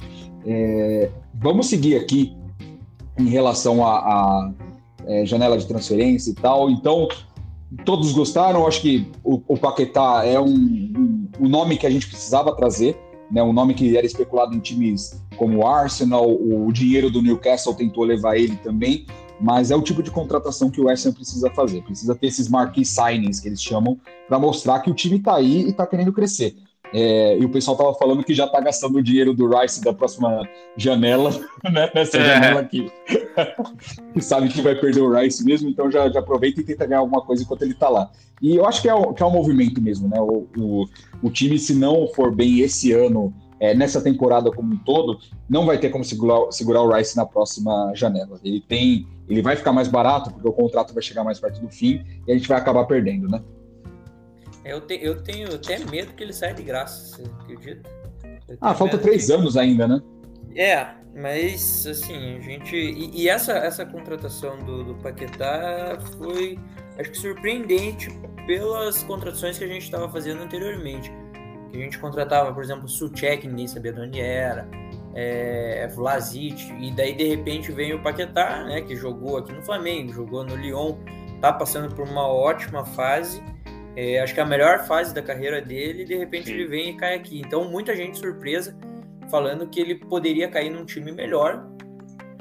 [0.45, 2.35] É, vamos seguir aqui
[3.17, 4.51] em relação à
[5.05, 6.69] é, janela de transferência e tal.
[6.69, 7.07] Então,
[7.85, 8.67] todos gostaram.
[8.67, 12.97] Acho que o, o Paquetá é um, um, um, nome que a gente precisava trazer,
[13.31, 13.41] né?
[13.43, 18.03] Um nome que era especulado em times como o Arsenal, o dinheiro do Newcastle tentou
[18.03, 19.05] levar ele também,
[19.39, 21.83] mas é o tipo de contratação que o West Ham precisa fazer.
[21.83, 25.63] Precisa ter esses marquee signings que eles chamam para mostrar que o time está aí
[25.63, 26.55] e está querendo crescer.
[26.93, 29.91] É, e o pessoal tava falando que já tá gastando o dinheiro do Rice da
[29.91, 31.31] próxima janela,
[31.65, 31.89] né?
[31.93, 32.25] Nessa é.
[32.25, 32.91] janela aqui.
[34.13, 36.99] que sabe que vai perder o Rice mesmo, então já, já aproveita e tenta ganhar
[36.99, 38.11] alguma coisa enquanto ele tá lá.
[38.39, 40.19] E eu acho que é, o, que é um movimento mesmo, né?
[40.19, 40.85] O, o,
[41.23, 45.17] o time, se não for bem esse ano é, nessa temporada como um todo,
[45.49, 48.37] não vai ter como segurar, segurar o Rice na próxima janela.
[48.43, 51.69] Ele tem, ele vai ficar mais barato porque o contrato vai chegar mais perto do
[51.69, 53.41] fim e a gente vai acabar perdendo, né?
[54.65, 57.89] Eu, te, eu tenho até medo que ele saia de graça, você acredita?
[58.59, 59.31] Ah, falta três que...
[59.31, 60.01] anos ainda, né?
[60.57, 62.75] É, mas assim, a gente.
[62.75, 66.59] E, e, essa, essa contratação do, do Paquetá foi,
[66.99, 68.09] acho que surpreendente
[68.45, 71.09] pelas contratações que a gente estava fazendo anteriormente
[71.73, 74.67] que a gente contratava, por exemplo, o Suchek, ninguém sabia de onde era,
[75.15, 80.13] é, Vlasic, e daí de repente vem o Paquetá, né, que jogou aqui no Flamengo,
[80.13, 80.97] jogou no Lyon,
[81.41, 83.43] tá passando por uma ótima fase,
[83.95, 86.53] é, acho que é a melhor fase da carreira dele, e de repente Sim.
[86.53, 87.41] ele vem e cai aqui.
[87.41, 88.77] Então, muita gente surpresa
[89.31, 91.67] falando que ele poderia cair num time melhor.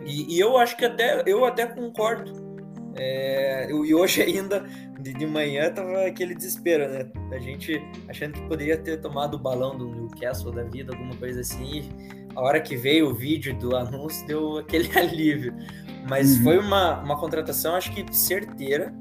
[0.04, 2.51] E, e eu acho que até eu até concordo.
[2.94, 4.60] É, e hoje ainda
[5.00, 7.10] de, de manhã tava aquele desespero, né?
[7.32, 11.40] A gente achando que poderia ter tomado o balão do Newcastle da vida, alguma coisa
[11.40, 11.90] assim.
[12.34, 15.54] A hora que veio o vídeo do anúncio deu aquele alívio.
[16.08, 16.44] Mas uhum.
[16.44, 18.92] foi uma, uma contratação, acho que certeira.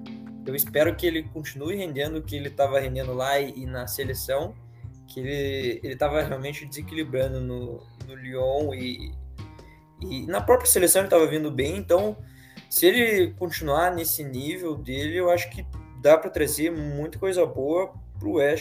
[0.46, 3.88] Eu espero que ele continue rendendo o que ele estava rendendo lá e, e, na
[3.88, 4.56] seleção,
[5.08, 9.12] que ele estava realmente desequilibrando no, no Lyon e,
[10.02, 11.78] e na própria seleção ele estava vindo bem.
[11.78, 12.18] Então,
[12.72, 15.66] se ele continuar nesse nível dele, eu acho que
[16.02, 18.56] dá para trazer muita coisa boa para o Ham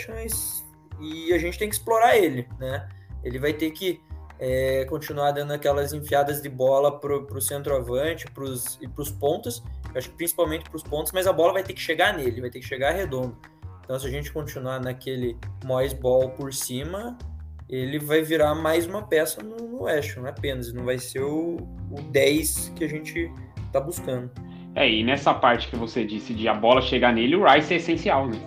[1.00, 2.88] e a gente tem que explorar ele, né?
[3.22, 4.00] Ele vai ter que
[4.36, 9.62] é, continuar dando aquelas enfiadas de bola para o centroavante pros, e para os pontos,
[9.92, 12.40] eu acho que principalmente para os pontos, mas a bola vai ter que chegar nele,
[12.40, 13.38] vai ter que chegar redondo.
[13.84, 17.16] Então, se a gente continuar naquele Mois Ball por cima,
[17.68, 21.58] ele vai virar mais uma peça no, no Ham, apenas, não vai ser o,
[21.92, 23.32] o 10 que a gente
[23.70, 24.30] está buscando.
[24.74, 27.76] É, e nessa parte que você disse de a bola chegar nele, o Rice é
[27.78, 28.38] essencial, né?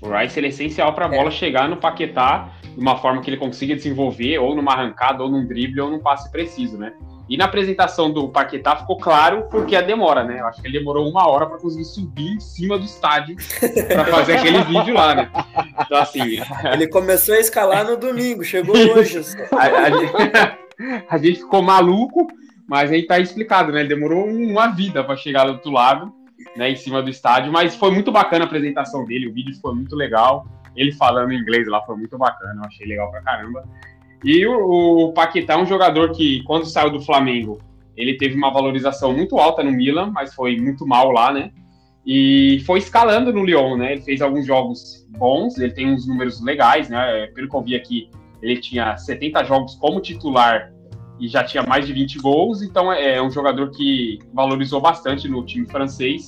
[0.00, 1.16] O Rice é essencial para a é.
[1.16, 5.30] bola chegar no Paquetá de uma forma que ele consiga desenvolver, ou numa arrancada, ou
[5.30, 6.92] num drible, ou num passe preciso, né?
[7.28, 10.40] E na apresentação do Paquetá ficou claro porque a demora, né?
[10.40, 13.36] Eu acho que ele demorou uma hora para conseguir subir em cima do estádio
[13.88, 15.30] para fazer aquele vídeo lá, né?
[15.80, 16.40] Então, assim.
[16.72, 19.20] Ele começou a escalar no domingo, chegou hoje.
[19.52, 20.58] a, a,
[21.14, 22.26] a gente ficou maluco
[22.72, 23.80] mas aí tá explicado, né?
[23.80, 26.10] Ele demorou uma vida para chegar do outro lado,
[26.56, 29.74] né, em cima do estádio, mas foi muito bacana a apresentação dele, o vídeo foi
[29.74, 30.46] muito legal.
[30.74, 33.62] Ele falando inglês lá foi muito bacana, eu achei legal pra caramba.
[34.24, 37.58] E o, o Paquetá é um jogador que, quando saiu do Flamengo,
[37.94, 41.50] ele teve uma valorização muito alta no Milan, mas foi muito mal lá, né?
[42.06, 43.92] E foi escalando no Lyon, né?
[43.92, 47.26] Ele fez alguns jogos bons, ele tem uns números legais, né?
[47.34, 48.08] Pelo que eu vi aqui,
[48.40, 50.71] ele tinha 70 jogos como titular
[51.22, 55.28] e já tinha mais de 20 gols, então é, é um jogador que valorizou bastante
[55.28, 56.26] no time francês.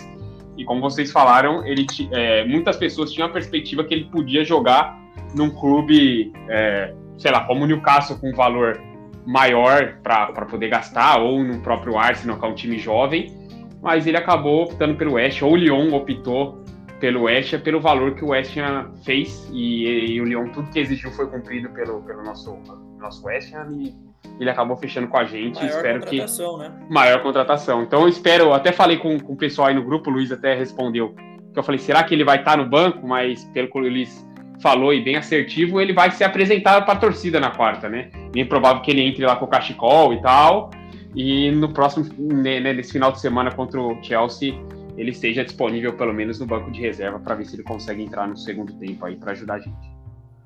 [0.56, 4.96] E como vocês falaram, ele é, muitas pessoas tinham a perspectiva que ele podia jogar
[5.34, 8.80] num clube, é, sei lá, como o Newcastle, com um valor
[9.26, 13.34] maior para poder gastar, ou no próprio Arsenal, que é um time jovem,
[13.82, 16.62] mas ele acabou optando pelo West, ou o Lyon optou
[17.00, 20.78] pelo West, pelo valor que o West Ham fez, e, e, o Lyon, tudo que
[20.78, 22.56] exigiu foi cumprido pelo, pelo nosso,
[23.00, 25.56] nosso West Ham, e ele acabou fechando com a gente.
[25.56, 26.58] Maior espero contratação, que.
[26.58, 26.72] Né?
[26.88, 27.82] Maior contratação.
[27.82, 30.32] Então eu espero, eu até falei com, com o pessoal aí no grupo, o Luiz
[30.32, 31.14] até respondeu.
[31.52, 33.06] Que eu falei, será que ele vai estar no banco?
[33.06, 34.26] Mas pelo que o Luiz
[34.60, 38.10] falou e bem assertivo, ele vai ser apresentado para a torcida na quarta, né?
[38.32, 40.70] Bem provável que ele entre lá com o cachecol e tal.
[41.14, 44.54] E no próximo, né, né nesse final de semana contra o Chelsea,
[44.96, 48.26] ele esteja disponível pelo menos no banco de reserva para ver se ele consegue entrar
[48.26, 49.94] no segundo tempo aí para ajudar a gente.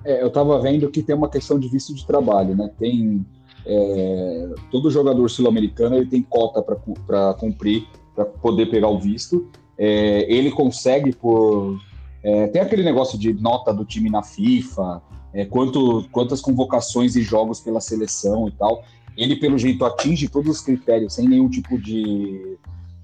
[0.05, 2.71] É, eu estava vendo que tem uma questão de visto de trabalho, né?
[2.79, 3.25] Tem
[3.69, 9.49] é, todo jogador sul-americano ele tem cota para cumprir para poder pegar o visto.
[9.77, 11.79] É, ele consegue por
[12.23, 15.03] é, tem aquele negócio de nota do time na FIFA,
[15.33, 18.83] é, quanto, quantas convocações e jogos pela seleção e tal.
[19.17, 22.57] Ele, pelo jeito, atinge todos os critérios sem nenhum tipo de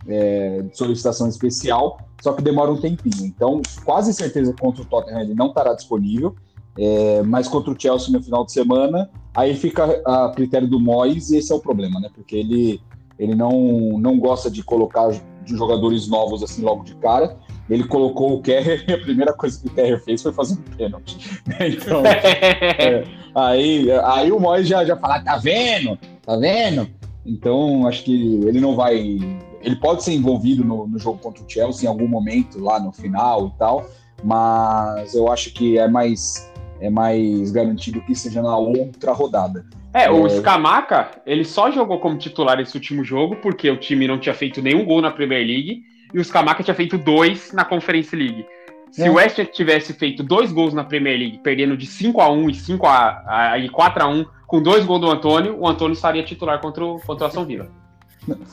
[0.06, 3.26] é, solicitação especial, só que demora um tempinho.
[3.26, 6.34] Então, quase certeza contra o Tottenham ele não estará disponível,
[6.78, 11.30] é, mas contra o Chelsea no final de semana, aí fica a critério do Moyes
[11.30, 12.08] e esse é o problema, né?
[12.12, 12.80] Porque ele,
[13.18, 17.36] ele não, não gosta de colocar de jogadores novos assim logo de cara.
[17.68, 20.76] Ele colocou o Kerrer e a primeira coisa que o Kerrer fez foi fazer um
[20.76, 21.18] pênalti.
[21.60, 23.04] Então, é,
[23.34, 25.98] aí, aí o Moyes já, já fala, tá vendo?
[26.22, 26.88] Tá vendo?
[27.24, 28.96] Então, acho que ele não vai.
[29.62, 32.92] Ele pode ser envolvido no, no jogo contra o Chelsea em algum momento, lá no
[32.92, 33.86] final e tal,
[34.22, 36.52] mas eu acho que é mais,
[36.84, 39.64] é mais garantido que seja na outra rodada.
[39.92, 40.28] É, o é.
[40.28, 44.60] Scamaca, ele só jogou como titular esse último jogo porque o time não tinha feito
[44.60, 45.82] nenhum gol na Premier League
[46.12, 48.44] e o Scamaca tinha feito dois na Conference League.
[48.92, 49.10] Se é.
[49.10, 52.54] o West tivesse feito dois gols na Premier League, perdendo de 5 a 1 e
[52.54, 56.22] 5 a, a, e 4 a 1 com dois gols do Antônio, o Antônio estaria
[56.22, 57.70] titular contra o, contra o Aston Villa.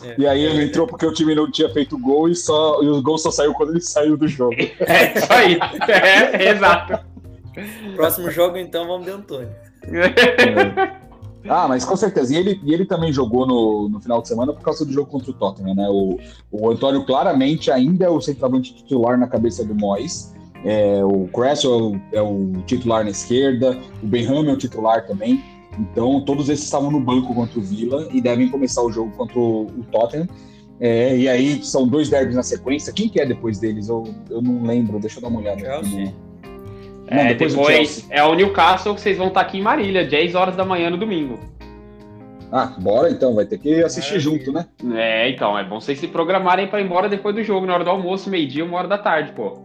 [0.04, 0.16] É.
[0.18, 3.02] E aí ele entrou porque o time não tinha feito gol e, só, e o
[3.02, 4.56] gol só saiu quando ele saiu do jogo.
[4.80, 5.60] É, isso aí.
[5.88, 7.11] É, exato.
[7.96, 9.50] Próximo jogo, então, vamos de Antônio.
[9.84, 11.02] É.
[11.50, 12.34] Ah, mas com certeza.
[12.34, 15.10] E ele, e ele também jogou no, no final de semana por causa do jogo
[15.10, 15.88] contra o Tottenham, né?
[15.90, 16.20] O,
[16.52, 20.34] o Antônio claramente ainda é o centroavante titular na cabeça do Moyes.
[20.64, 25.44] É, o Cresswell é o titular na esquerda, o Benham é o titular também.
[25.80, 29.40] Então, todos esses estavam no banco contra o Villa e devem começar o jogo contra
[29.40, 30.28] o, o Tottenham.
[30.80, 32.92] É, e aí são dois derbys na sequência.
[32.94, 33.88] Quem que é depois deles?
[33.88, 35.60] Eu, eu não lembro, deixa eu dar uma olhada.
[35.60, 36.14] Chelsea.
[37.12, 40.56] É, depois, depois é o Newcastle que vocês vão estar aqui em Marília, 10 horas
[40.56, 41.38] da manhã no domingo.
[42.50, 44.66] Ah, bora então, vai ter que assistir é, junto, né?
[44.94, 47.84] É, então, é bom vocês se programarem para ir embora depois do jogo, na hora
[47.84, 49.62] do almoço, meio-dia, uma hora da tarde, pô.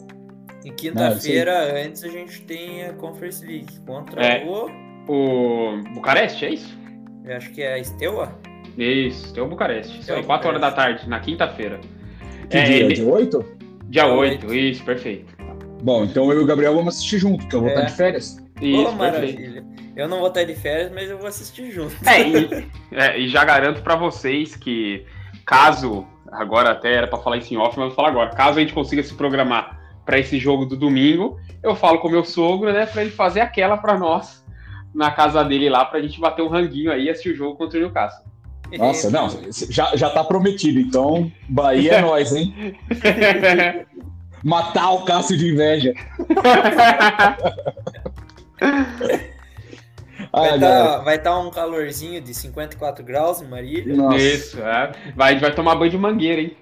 [0.65, 4.87] Em quinta-feira, antes, a gente tem a Conference League contra é, o.
[5.09, 6.77] O Bucareste, é isso?
[7.25, 8.37] Eu acho que é a Steaua.
[8.77, 10.01] Isso, Steaua Bucareste.
[10.01, 11.81] Isso aí, 4 horas da tarde, na quinta-feira.
[12.51, 12.77] Que é, dia?
[12.77, 12.95] Ele...
[12.95, 13.45] Dia 8?
[13.89, 15.36] Dia 8, isso, perfeito.
[15.87, 17.75] Bom, então eu e o Gabriel vamos assistir junto, porque eu vou é.
[17.75, 18.45] estar de férias.
[18.61, 19.65] Isso, oh, maravilha.
[19.95, 21.95] Eu não vou estar de férias, mas eu vou assistir junto.
[22.05, 25.07] É, e, é, e já garanto para vocês que
[25.47, 28.59] caso, agora até era para falar isso em off, mas eu vou falar agora, caso
[28.59, 32.73] a gente consiga se programar para esse jogo do domingo, eu falo com meu sogro,
[32.73, 34.45] né, para ele fazer aquela para nós
[34.93, 37.57] na casa dele lá, para a gente bater um ranguinho aí e assistir o jogo
[37.57, 38.27] contra o Newcastle.
[38.77, 39.29] Nossa, não,
[39.71, 42.77] já, já tá prometido, então Bahia é nós, hein?
[44.47, 45.93] matar o Cássio de inveja.
[50.33, 53.97] Vai estar tá, tá um calorzinho de 54 graus em Marília.
[53.97, 54.19] Nossa.
[54.19, 54.93] Isso, é.
[55.17, 56.57] vai, vai tomar banho de mangueira, hein?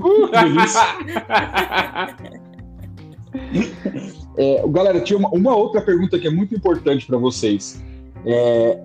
[0.00, 0.28] Uh,
[4.36, 7.80] é, galera, tinha uma, uma, outra pergunta que é muito importante para vocês.
[8.26, 8.80] É,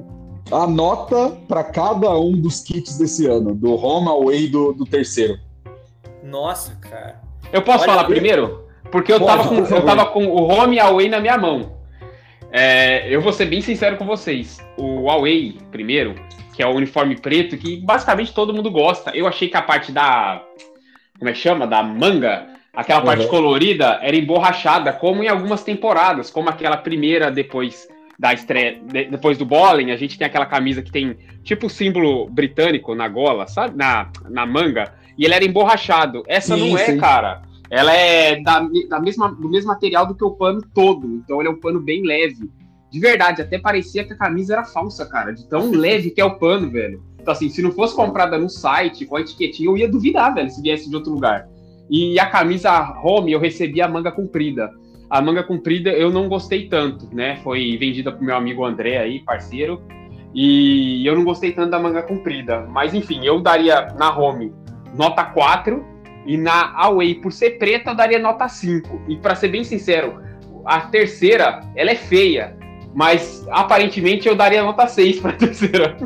[0.51, 5.39] a nota para cada um dos kits desse ano, do Roma Away do, do terceiro.
[6.23, 7.28] Nossa, cara.
[7.51, 8.07] Eu posso Olha, falar eu...
[8.07, 8.69] primeiro?
[8.91, 11.77] Porque eu, Pode, tava com, eu tava com o home e away na minha mão.
[12.51, 14.59] É, eu vou ser bem sincero com vocês.
[14.77, 16.15] O away, primeiro,
[16.55, 19.11] que é o uniforme preto, que basicamente todo mundo gosta.
[19.15, 20.43] Eu achei que a parte da.
[21.17, 21.67] Como é que chama?
[21.67, 23.29] Da manga, aquela parte uhum.
[23.29, 27.87] colorida, era emborrachada, como em algumas temporadas, como aquela primeira depois
[28.17, 28.79] da estreia,
[29.09, 33.07] depois do bowling, a gente tem aquela camisa que tem tipo o símbolo britânico na
[33.07, 33.77] gola, sabe?
[33.77, 36.23] Na, na manga e ele era emborrachado.
[36.25, 36.97] Essa sim, não é, sim.
[36.97, 37.41] cara.
[37.69, 41.07] Ela é da, da mesma, do mesmo material do que o pano todo.
[41.07, 42.49] Então ele é um pano bem leve.
[42.89, 45.33] De verdade, até parecia que a camisa era falsa, cara.
[45.33, 47.03] De tão leve que é o pano, velho.
[47.19, 50.49] Então, assim, se não fosse comprada no site, com a etiquetinha, eu ia duvidar, velho,
[50.49, 51.49] se viesse de outro lugar.
[51.89, 54.71] E a camisa home, eu recebi a manga comprida.
[55.09, 57.41] A manga comprida eu não gostei tanto, né?
[57.43, 59.81] Foi vendida pro meu amigo André aí, parceiro.
[60.33, 62.65] E eu não gostei tanto da manga comprida.
[62.69, 64.53] Mas enfim, eu daria na home
[64.97, 65.85] nota 4
[66.25, 69.01] e na away, por ser preta, eu daria nota 5.
[69.07, 70.21] E para ser bem sincero,
[70.65, 72.55] a terceira, ela é feia.
[72.93, 75.97] Mas aparentemente eu daria nota 6 pra terceira.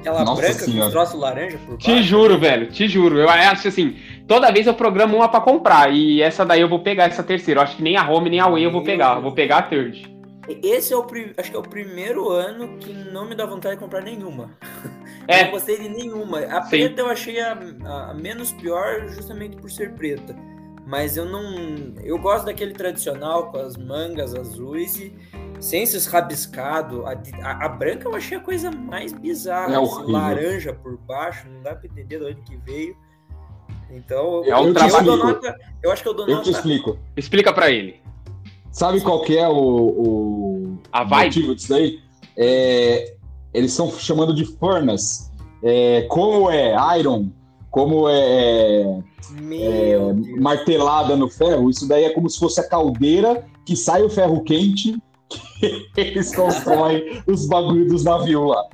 [0.00, 0.80] Aquela Nossa branca senhora.
[0.80, 1.78] com os troços laranja por baixo.
[1.78, 3.18] Te juro, velho, te juro.
[3.18, 5.92] Eu acho assim, toda vez eu programo uma pra comprar.
[5.92, 7.60] E essa daí eu vou pegar, essa terceira.
[7.60, 9.16] Eu acho que nem a home nem a Way eu vou pegar.
[9.16, 10.11] Eu vou pegar a third.
[10.48, 11.06] Esse é o
[11.38, 14.50] acho que é o primeiro ano que não me dá vontade de comprar nenhuma.
[15.28, 15.40] É.
[15.42, 16.40] Eu não gostei de nenhuma.
[16.40, 16.70] A Sim.
[16.70, 17.52] preta eu achei a,
[17.84, 20.34] a- menos pior justamente por ser preta.
[20.84, 21.94] Mas eu não.
[22.02, 25.14] Eu gosto daquele tradicional com as mangas azuis e
[25.60, 27.04] sem esses rabiscados.
[27.06, 27.12] A,
[27.48, 29.76] a- a branca eu achei a coisa mais bizarra.
[29.76, 30.12] É esse horrível.
[30.12, 32.96] laranja por baixo, não dá pra entender de onde que veio.
[33.90, 36.50] Então, É um eu, trabalho- dou nota, eu acho que eu dou Eu te nota
[36.50, 36.98] explico.
[37.16, 38.00] Explica pra ele.
[38.72, 41.26] Sabe qual que é o, o A vibe?
[41.26, 42.00] motivo disso daí?
[42.36, 43.14] É,
[43.52, 45.30] eles estão chamando de furnace.
[45.62, 47.28] É, como é iron,
[47.70, 48.98] como é,
[49.30, 50.40] Meu é, Deus.
[50.40, 54.42] martelada no ferro, isso daí é como se fosse a caldeira que sai o ferro
[54.42, 54.98] quente
[55.60, 58.64] que eles constroem os bagulhos dos navios lá.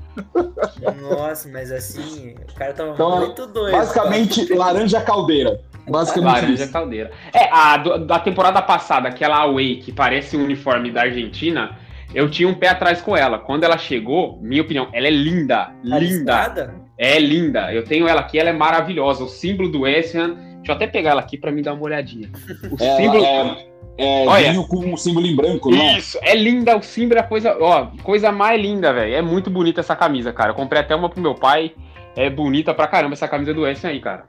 [1.02, 3.72] Nossa, mas assim, o cara tava Então, muito doido.
[3.76, 5.60] Basicamente, laranja caldeira.
[5.90, 6.72] Basicamente Laranja isso.
[6.72, 7.10] caldeira.
[7.32, 11.76] É, a da temporada passada, aquela Away que parece um uniforme da Argentina,
[12.14, 13.38] eu tinha um pé atrás com ela.
[13.38, 15.56] Quando ela chegou, minha opinião, ela é linda.
[15.66, 15.98] Tá Linda.
[15.98, 16.74] listada?
[16.96, 17.72] É linda.
[17.72, 19.22] Eu tenho ela aqui, ela é maravilhosa.
[19.24, 20.34] O símbolo do Western.
[20.56, 22.28] Deixa eu até pegar ela aqui pra me dar uma olhadinha.
[22.70, 23.24] O É, símbolo.
[23.24, 23.66] é,
[23.96, 24.50] é Olha.
[24.50, 25.98] vinho com um símbolo em branco, não é?
[25.98, 29.14] Isso, é linda, o símbolo é a coisa, ó, coisa mais linda, velho.
[29.14, 30.50] É muito bonita essa camisa, cara.
[30.50, 31.72] Eu comprei até uma pro meu pai.
[32.16, 34.24] É bonita pra caramba essa camisa do Western aí, cara.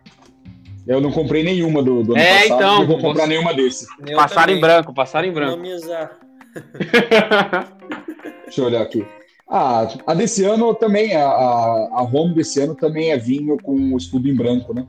[0.89, 3.53] Eu não comprei nenhuma do, do ano É, passado, então, não vou comprar você- nenhuma
[3.53, 3.85] desse.
[4.07, 4.61] Eu passaram em também.
[4.61, 5.67] branco, passaram em branco.
[5.67, 6.17] Usar.
[8.45, 9.05] Deixa eu olhar aqui.
[9.47, 13.73] Ah, a desse ano também, a, a, a home desse ano também é vinho com
[13.93, 14.85] o escudo em branco, né?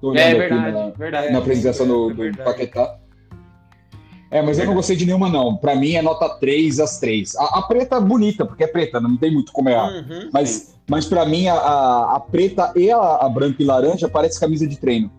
[0.00, 1.32] Tô é verdade, na, verdade.
[1.32, 2.48] na apresentação é do, do verdade.
[2.50, 2.96] Paquetá.
[4.30, 5.56] É, mas eu não gostei de nenhuma, não.
[5.56, 7.34] Pra mim é nota 3 às 3.
[7.36, 9.88] A, a preta é bonita, porque é preta, não tem muito como errar.
[9.90, 10.28] Uhum.
[10.32, 14.38] Mas, mas pra mim, a, a, a preta e a, a branca e laranja parece
[14.38, 15.10] camisa de treino.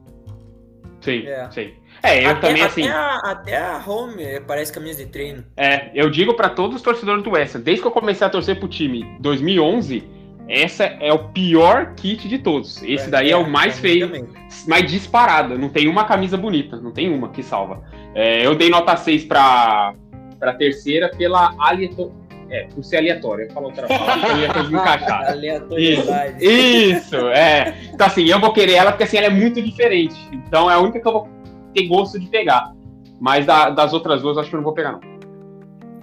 [1.02, 1.48] Sim, É.
[1.52, 1.74] sim.
[2.02, 5.44] É, eu até, também, até assim, a, até a home parece camisa de treino.
[5.58, 8.58] é, eu digo pra todos os torcedores do Western, desde que eu comecei a torcer
[8.58, 10.04] pro time 2011,
[10.48, 12.82] essa é o pior kit de todos.
[12.84, 14.28] Esse daí é, o mais feio, também.
[14.68, 15.58] mais disparado.
[15.60, 17.84] Não tem uma camisa bonita, não tem uma que salva.
[18.16, 19.94] É, eu dei nota 6 pra,
[20.40, 22.14] pra terceira pela aleatória.
[22.50, 23.46] É, por ser aleatório.
[23.46, 25.28] Eu falar outra palavra, eu ia encaixar.
[25.30, 26.44] Aleatoriedade.
[26.46, 27.76] Isso, é.
[27.94, 30.16] Então, assim, eu vou querer ela porque assim, ela é muito diferente.
[30.34, 31.30] Então é a única que eu vou
[31.74, 32.74] ter gosto de pegar.
[33.20, 35.02] Mas da- das outras duas, acho que eu não vou pegar, não.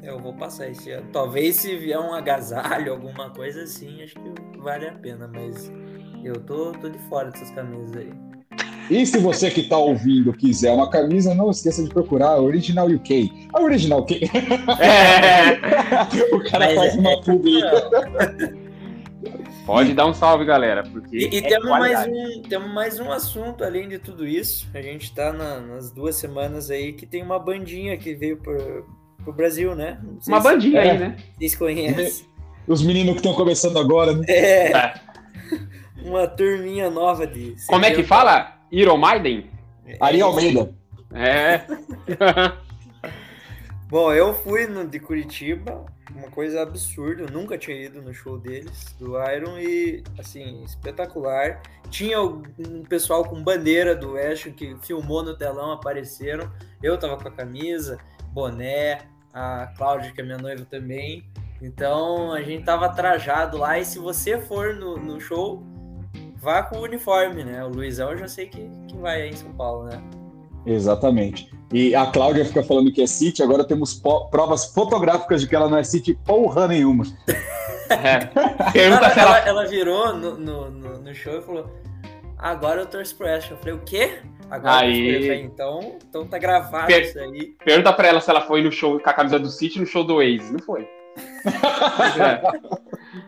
[0.02, 1.08] Eu vou passar esse ano.
[1.12, 5.72] Talvez se vier um agasalho, alguma coisa assim, acho que vale a pena, mas
[6.22, 8.12] eu tô, tô de fora dessas camisas aí.
[8.90, 12.86] E se você que tá ouvindo quiser uma camisa, não esqueça de procurar a Original
[12.88, 13.48] UK.
[13.52, 14.20] A Original UK.
[14.78, 17.60] É, o cara Mas faz é- uma publi.
[19.66, 20.82] pode dar um salve, galera.
[20.84, 24.68] Porque E, e é temos, mais um, temos mais um assunto além de tudo isso.
[24.74, 28.86] A gente tá na- nas duas semanas aí que tem uma bandinha que veio pro,
[29.24, 29.98] pro Brasil, né?
[30.28, 30.90] Uma se bandinha É.
[30.92, 31.16] aí, né?
[31.38, 32.26] Vocês conhecem.
[32.68, 34.24] Os meninos que estão começando agora, né?
[34.28, 34.72] É.
[34.72, 34.94] É.
[36.04, 37.54] Uma turminha nova de.
[37.66, 38.55] Como é que fala?
[38.70, 39.50] Iron Maiden?
[40.00, 40.74] Ari Almeida.
[41.12, 41.60] É.
[43.88, 48.36] Bom, eu fui no de Curitiba, uma coisa absurda, eu nunca tinha ido no show
[48.36, 51.62] deles, do Iron, e assim, espetacular.
[51.88, 56.50] Tinha um pessoal com bandeira do West que filmou no telão, apareceram.
[56.82, 57.98] Eu tava com a camisa,
[58.32, 59.02] boné,
[59.32, 61.24] a Cláudia, que é minha noiva também.
[61.62, 65.62] Então a gente tava trajado lá, e se você for no, no show,
[66.40, 67.64] vá com o uniforme, né?
[67.64, 70.00] O Luizão eu já sei que, que vai aí em São Paulo, né?
[70.64, 71.50] Exatamente.
[71.72, 73.94] E a Cláudia fica falando que é City, agora temos
[74.30, 77.04] provas fotográficas de que ela não é City porra nenhuma.
[77.90, 78.28] é.
[78.80, 79.38] Ela, ela, ela.
[79.38, 81.70] ela virou no, no, no, no show e falou:
[82.36, 83.50] Agora eu torço pro West.
[83.50, 84.18] Eu falei: O quê?
[84.50, 84.92] Agora eu Aí.
[84.92, 87.54] torço pro West." Eu falei, então, então tá gravado Per- isso aí.
[87.64, 90.02] Pergunta pra ela se ela foi no show com a camisa do City no show
[90.04, 90.52] do Waze.
[90.52, 90.88] Não foi.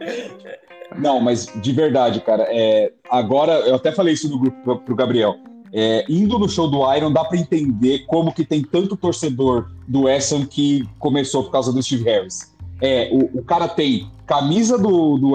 [0.01, 0.59] É.
[0.97, 4.97] Não, mas de verdade, cara, é, agora eu até falei isso no grupo pro, pro
[4.97, 5.37] Gabriel.
[5.73, 10.09] É, indo no show do Iron, dá pra entender como que tem tanto torcedor do
[10.09, 12.55] Ham que começou por causa do Steve Harris.
[12.81, 15.35] é o, o cara tem camisa do, do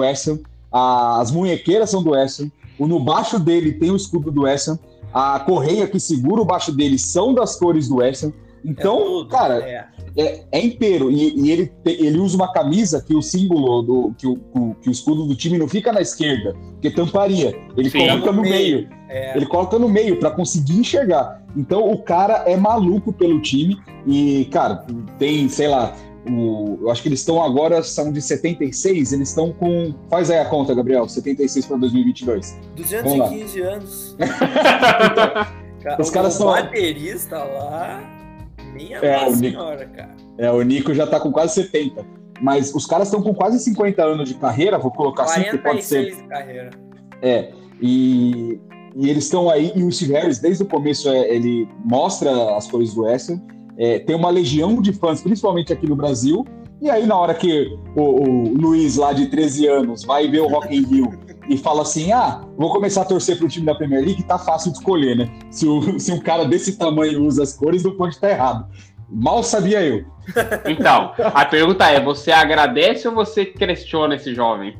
[0.72, 2.26] as munhequeiras são do Ham,
[2.78, 4.76] o no baixo dele tem o escudo do Ham,
[5.12, 8.32] a correia que segura o baixo dele são das cores do Ham.
[8.64, 9.86] Então, é tudo, cara, é.
[10.16, 11.10] É, é, inteiro.
[11.10, 14.88] E, e, ele, ele usa uma camisa que o símbolo do que o, o, que
[14.88, 17.54] o escudo do time não fica na esquerda, porque tamparia.
[17.76, 18.88] Ele Sim, coloca no meio.
[19.08, 19.36] É.
[19.36, 21.42] Ele coloca no meio para conseguir enxergar.
[21.56, 24.86] Então o cara é maluco pelo time e, cara,
[25.18, 25.94] tem, sei lá,
[26.30, 29.94] o, eu acho que eles estão agora, são de 76, eles estão com.
[30.08, 32.58] Faz aí a conta, Gabriel, 76 para 2022.
[32.76, 34.16] 215 anos.
[35.98, 36.46] Os caras são.
[36.46, 38.13] baterista lá.
[38.74, 40.16] Minha é, senhora, cara.
[40.36, 42.04] É, o Nico já tá com quase 70.
[42.40, 45.84] Mas os caras estão com quase 50 anos de carreira, vou colocar assim, que pode
[45.84, 46.16] ser.
[46.16, 46.70] De carreira.
[47.22, 47.52] É.
[47.80, 48.60] E,
[48.96, 52.66] e eles estão aí, e o Steve Harris, desde o começo, é, ele mostra as
[52.66, 53.40] cores do Western,
[53.76, 56.44] é, tem uma legião de fãs, principalmente aqui no Brasil,
[56.80, 60.48] e aí na hora que o, o Luiz, lá de 13 anos, vai ver o
[60.48, 61.10] Rock in Rio
[61.48, 64.38] e fala assim, ah, vou começar a torcer para o time da Premier League, tá
[64.38, 65.30] fácil de escolher, né?
[65.50, 68.66] Se, o, se um cara desse tamanho usa as cores, não pode estar errado.
[69.08, 70.04] Mal sabia eu.
[70.66, 74.74] Então, a pergunta é: você agradece ou você questiona esse jovem?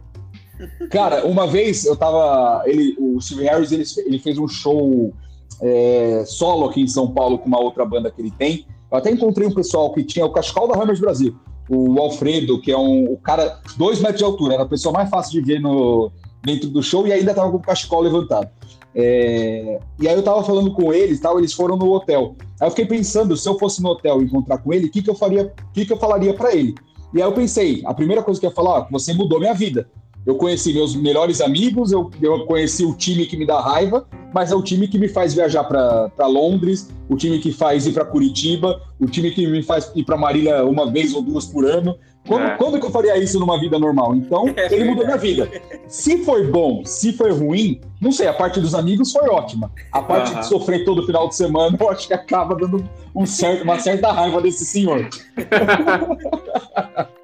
[0.91, 2.63] Cara, uma vez eu tava.
[2.65, 5.13] Ele, o Steve Harris ele, ele fez um show
[5.61, 8.67] é, solo aqui em São Paulo com uma outra banda que ele tem.
[8.91, 11.37] Eu até encontrei um pessoal que tinha o Cascal da Hammers Brasil.
[11.69, 15.09] O Alfredo, que é um o cara, dois metros de altura, era a pessoa mais
[15.09, 16.13] fácil de ver no,
[16.45, 18.49] dentro do show e ainda tava com o cachecol levantado.
[18.95, 22.37] É, e aí eu tava falando com eles, tal, eles foram no hotel.
[22.61, 25.11] Aí eu fiquei pensando, se eu fosse no hotel encontrar com ele, o que, que
[25.11, 26.75] eu faria, o que, que eu falaria para ele?
[27.13, 29.55] E aí eu pensei, a primeira coisa que eu ia falar, ó, você mudou minha
[29.55, 29.89] vida.
[30.27, 34.51] Eu conheci meus melhores amigos, eu, eu conheci o time que me dá raiva, mas
[34.51, 38.05] é o time que me faz viajar para Londres, o time que faz ir para
[38.05, 41.95] Curitiba, o time que me faz ir para Marília uma vez ou duas por ano.
[42.27, 42.57] Quando, é.
[42.57, 44.17] quando que eu faria isso numa vida normal?
[44.17, 45.51] Então, é ele mudou minha vida.
[45.87, 49.71] Se foi bom, se foi ruim, não sei, a parte dos amigos foi ótima.
[49.93, 50.41] A parte uhum.
[50.41, 52.83] de sofrer todo final de semana, eu acho que acaba dando
[53.15, 55.07] um certo, uma certa raiva desse senhor.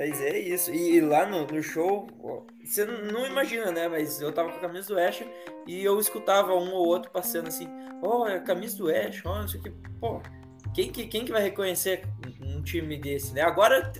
[0.00, 0.72] Mas é isso.
[0.72, 2.08] E, e lá no, no, show,
[2.64, 3.86] você não imagina, né?
[3.86, 5.22] Mas eu tava com a camisa do Ash
[5.66, 7.68] e eu escutava um ou outro passando assim:
[8.02, 9.70] Ó, oh, é a camisa do Ash, ó, oh, não sei o que.
[10.00, 10.22] Pô,
[10.72, 12.02] quem que, quem que vai reconhecer
[12.40, 13.42] um time desse, né?
[13.42, 13.92] Agora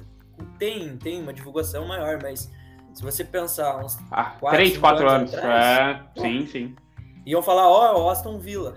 [0.59, 2.51] tem, tem uma divulgação maior, mas
[2.95, 6.77] se você pensar uns ah, 4, 3, 4 anos, atrás, é, pô, sim, sim.
[7.27, 8.75] Iam falar, ó, oh, Aston Villa.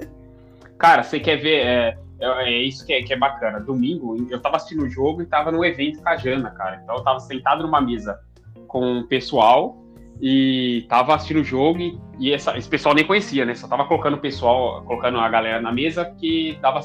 [0.78, 3.60] Cara, você quer ver, é, é, é isso que é, que é bacana.
[3.60, 6.80] Domingo, eu tava assistindo o jogo e tava no evento com a Jana, cara.
[6.82, 8.18] Então eu tava sentado numa mesa
[8.66, 9.76] com o pessoal
[10.20, 13.54] e tava assistindo o jogo e, e essa, esse pessoal nem conhecia, né?
[13.54, 16.80] Só tava colocando o pessoal, colocando a galera na mesa que dava,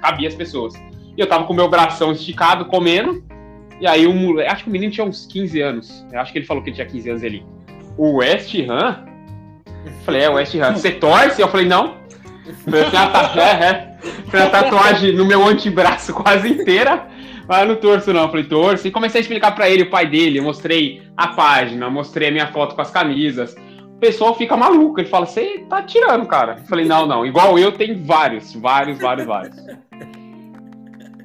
[0.00, 0.74] cabia as pessoas.
[1.16, 3.22] E eu tava com o meu bração esticado, comendo,
[3.80, 6.38] e aí o moleque, acho que o menino tinha uns 15 anos, eu acho que
[6.38, 7.44] ele falou que ele tinha 15 anos ali.
[7.98, 9.04] O West Ham?
[10.04, 10.74] Falei, é, West Ham.
[10.74, 11.40] Você torce?
[11.40, 11.99] Eu falei, não.
[12.52, 13.96] Foi uma, é, é.
[14.28, 17.06] Foi uma tatuagem no meu antebraço quase inteira.
[17.48, 18.22] Mas eu não torço, não.
[18.22, 18.86] Eu falei, torço.
[18.86, 20.38] E comecei a explicar para ele, o pai dele.
[20.38, 23.54] Eu mostrei a página, mostrei a minha foto com as camisas.
[23.96, 25.00] O pessoal fica maluco.
[25.00, 26.56] Ele fala, você tá tirando, cara.
[26.60, 27.26] Eu falei, não, não.
[27.26, 29.56] Igual eu, tem vários, vários, vários, vários.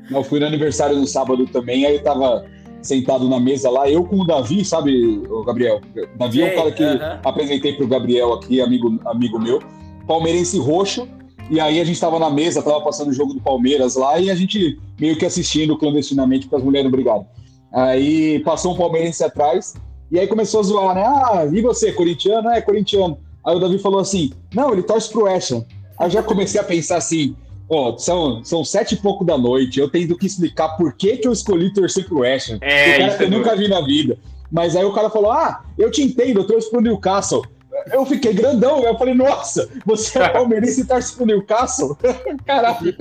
[0.09, 2.45] Eu fui no aniversário no sábado também, aí eu tava
[2.81, 5.81] sentado na mesa lá, eu com o Davi, sabe, o Gabriel?
[6.15, 7.19] Davi é o cara que uh -huh.
[7.25, 9.59] apresentei pro Gabriel aqui, amigo, amigo meu.
[10.07, 11.07] Palmeirense roxo,
[11.49, 14.29] e aí a gente estava na mesa, estava passando o jogo do Palmeiras lá e
[14.31, 17.25] a gente meio que assistindo clandestinamente para as mulheres brigarem.
[17.71, 19.75] Aí passou um palmeirense atrás
[20.11, 21.03] e aí começou a zoar, né?
[21.03, 22.49] Ah, e você, corintiano?
[22.49, 23.17] É, corintiano.
[23.45, 26.63] Aí o Davi falou assim: não, ele torce pro West Aí eu já comecei a
[26.63, 27.35] pensar assim:
[27.69, 31.17] ó, oh, são, são sete e pouco da noite, eu tenho que explicar por que,
[31.17, 34.17] que eu escolhi torcer pro West É, cara que eu é nunca vi na vida.
[34.51, 37.43] Mas aí o cara falou: ah, eu te entendo, eu torço pro Newcastle
[37.91, 38.83] eu fiquei grandão.
[38.83, 41.97] Eu falei, nossa, você é palmeirense e torce pro Newcastle?
[42.45, 42.95] Caralho.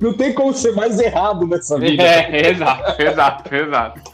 [0.00, 2.02] Não tem como ser mais errado nessa vida.
[2.02, 4.12] É, exato, exato, exato.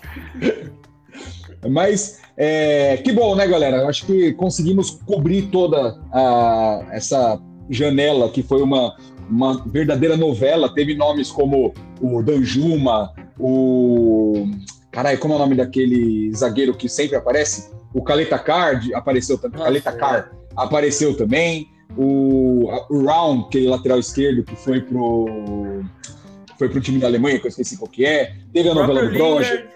[1.69, 3.87] Mas é, que bom, né, galera?
[3.87, 7.41] Acho que conseguimos cobrir toda a, essa
[7.71, 8.97] janela que foi uma,
[9.31, 10.73] uma verdadeira novela.
[10.75, 14.49] Teve nomes como o Danjuma, o.
[14.91, 17.73] Caralho, como é o nome daquele zagueiro que sempre aparece?
[17.95, 19.63] O Caleta Card apareceu também.
[19.63, 21.69] Caleta Car apareceu também.
[21.97, 25.85] O, o Round, aquele lateral esquerdo que foi pro
[26.59, 28.35] foi pro time da Alemanha, que eu esqueci qual que é.
[28.53, 29.67] Teve a novela do Broja.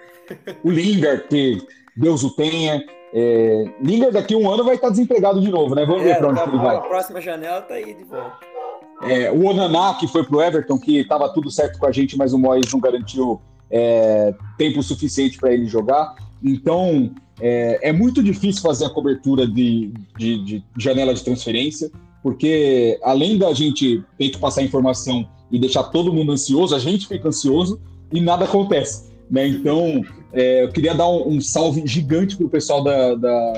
[0.62, 1.58] O Lingard, que
[1.96, 2.84] Deus o tenha.
[3.14, 5.86] É, Lingard daqui a um ano vai estar desempregado de novo, né?
[5.86, 6.76] Vamos é, ver para onde tá, ele vai.
[6.76, 8.36] A próxima janela tá aí de volta.
[9.02, 12.32] É, o Onaná, que foi pro Everton, que estava tudo certo com a gente, mas
[12.32, 13.40] o Moyes não garantiu
[13.70, 16.14] é, tempo suficiente para ele jogar.
[16.42, 21.90] Então, é, é, muito difícil fazer a cobertura de, de, de, janela de transferência,
[22.22, 27.06] porque além da gente ter que passar informação e deixar todo mundo ansioso, a gente
[27.06, 27.80] fica ansioso
[28.12, 29.10] e nada acontece.
[29.30, 29.46] Né?
[29.46, 33.52] Então, é, eu queria dar um, um salve gigante para o pessoal da, da,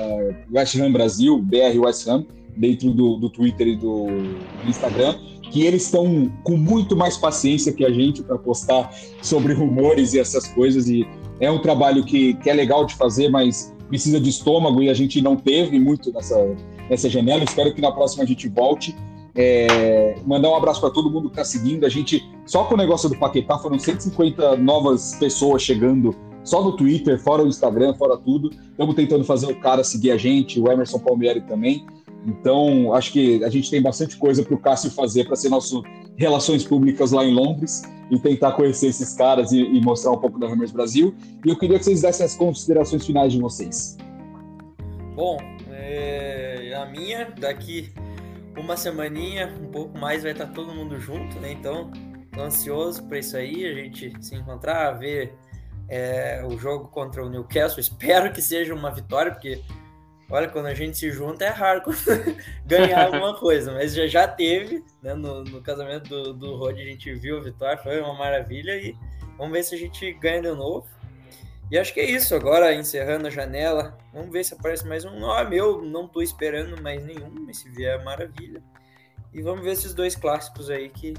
[0.51, 2.25] West Ham Brasil, BR West Ham,
[2.55, 5.15] dentro do, do Twitter e do, do Instagram,
[5.51, 8.89] que eles estão com muito mais paciência que a gente para postar
[9.21, 10.87] sobre rumores e essas coisas.
[10.87, 11.05] E
[11.41, 14.93] é um trabalho que, que é legal de fazer, mas precisa de estômago e a
[14.93, 16.55] gente não teve muito nessa,
[16.89, 17.43] nessa janela.
[17.43, 18.95] Espero que na próxima a gente volte.
[19.33, 21.85] É, mandar um abraço para todo mundo que está seguindo.
[21.85, 26.75] A gente, só com o negócio do Paquetá, foram 150 novas pessoas chegando só no
[26.75, 28.49] Twitter, fora o Instagram, fora tudo.
[28.49, 31.85] Estamos tentando fazer o cara seguir a gente, o Emerson Palmieri também.
[32.25, 35.83] Então, acho que a gente tem bastante coisa para o Cássio fazer para ser nosso
[36.15, 40.39] relações públicas lá em Londres e tentar conhecer esses caras e, e mostrar um pouco
[40.39, 41.15] da Hammers Brasil.
[41.45, 43.97] E eu queria que vocês dessem as considerações finais de vocês.
[45.15, 45.37] Bom,
[45.71, 47.91] é, a minha, daqui
[48.57, 51.51] uma semaninha, um pouco mais, vai estar todo mundo junto, né?
[51.53, 51.91] Então,
[52.31, 55.33] tô ansioso para isso aí, a gente se encontrar, ver
[55.87, 57.79] é, o jogo contra o Newcastle.
[57.79, 59.61] Espero que seja uma vitória, porque
[60.31, 61.83] olha, quando a gente se junta é raro
[62.65, 65.13] ganhar alguma coisa, mas já, já teve, né?
[65.13, 68.95] No, no casamento do, do Rod a gente viu a vitória, foi uma maravilha e
[69.37, 70.87] vamos ver se a gente ganha de novo.
[71.69, 72.35] E acho que é isso.
[72.35, 75.55] Agora, encerrando a janela, vamos ver se aparece mais um nome.
[75.55, 78.61] Eu não tô esperando mais nenhum, mas se vier, maravilha.
[79.33, 81.13] E vamos ver esses dois clássicos aí que,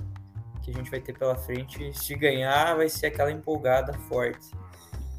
[0.63, 1.97] que a gente vai ter pela frente.
[1.99, 4.51] Se ganhar, vai ser aquela empolgada forte.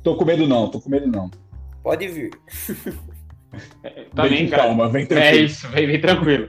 [0.03, 1.31] Tô com medo não, tô com medo não.
[1.81, 2.31] Pode vir.
[3.83, 5.35] É, também, tá calma, vem tranquilo.
[5.35, 6.47] É isso, vem, vem tranquilo.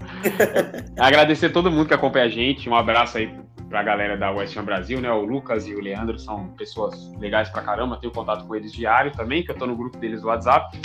[0.99, 2.69] Agradecer a todo mundo que acompanha a gente.
[2.69, 3.31] Um abraço aí
[3.69, 5.11] pra galera da West Ham Brasil, né?
[5.11, 7.99] O Lucas e o Leandro são pessoas legais pra caramba.
[8.01, 10.79] Tenho contato com eles diário também, que eu tô no grupo deles do WhatsApp.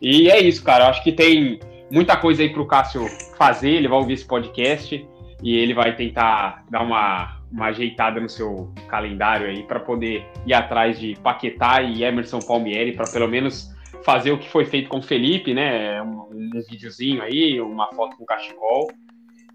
[0.00, 0.84] E é isso, cara.
[0.84, 3.70] Eu acho que tem muita coisa aí pro Cássio fazer.
[3.70, 5.06] Ele vai ouvir esse podcast
[5.42, 10.54] e ele vai tentar dar uma, uma ajeitada no seu calendário aí para poder ir
[10.54, 14.98] atrás de Paquetá e Emerson Palmieri para pelo menos fazer o que foi feito com
[14.98, 16.02] o Felipe, né?
[16.02, 18.88] Um, um videozinho aí, uma foto com o cachecol.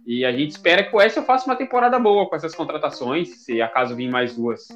[0.06, 3.44] E a gente espera que o Oeste faça uma temporada boa com essas contratações.
[3.44, 4.68] Se acaso vir mais duas,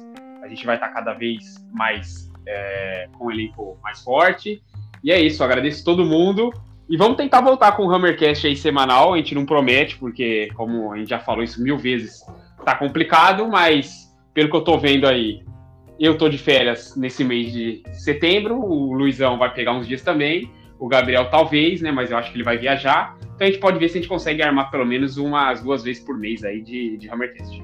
[0.42, 4.62] a gente vai estar cada vez mais é, com um elenco mais forte.
[5.02, 6.52] E é isso, agradeço todo mundo.
[6.88, 9.14] E vamos tentar voltar com o Hammercast aí semanal.
[9.14, 12.20] A gente não promete, porque, como a gente já falou isso mil vezes,
[12.64, 15.42] tá complicado, mas pelo que eu tô vendo aí,
[15.98, 20.50] eu tô de férias nesse mês de setembro, o Luizão vai pegar uns dias também,
[20.78, 21.92] o Gabriel talvez, né?
[21.92, 23.16] Mas eu acho que ele vai viajar.
[23.34, 26.02] Então a gente pode ver se a gente consegue armar pelo menos umas duas vezes
[26.02, 27.62] por mês aí de, de Hammercast.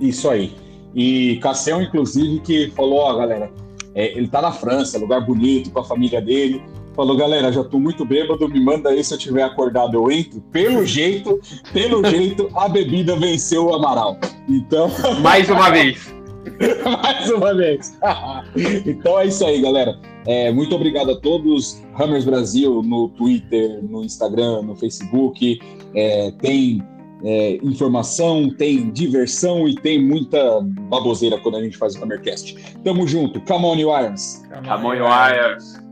[0.00, 0.52] Isso aí.
[0.94, 3.50] E Cassião, inclusive, que falou, ó, galera,
[3.94, 6.62] é, ele tá na França, lugar bonito, com a família dele.
[6.94, 10.40] Falou, galera, já tô muito bêbado, me manda aí se eu tiver acordado, eu entro.
[10.52, 11.40] Pelo jeito,
[11.72, 14.16] pelo jeito, a bebida venceu o Amaral.
[14.48, 14.88] Então.
[15.20, 16.13] Mais uma vez.
[17.02, 17.96] Mais uma vez.
[18.86, 19.98] então é isso aí, galera.
[20.26, 21.82] É, muito obrigado a todos.
[21.94, 25.60] Hammers Brasil no Twitter, no Instagram, no Facebook.
[25.94, 26.82] É, tem
[27.24, 32.54] é, informação, tem diversão e tem muita baboseira quando a gente faz o Hammercast.
[32.82, 33.40] Tamo junto.
[33.42, 34.42] Come on, you irons.
[34.66, 35.83] Come on, you irons.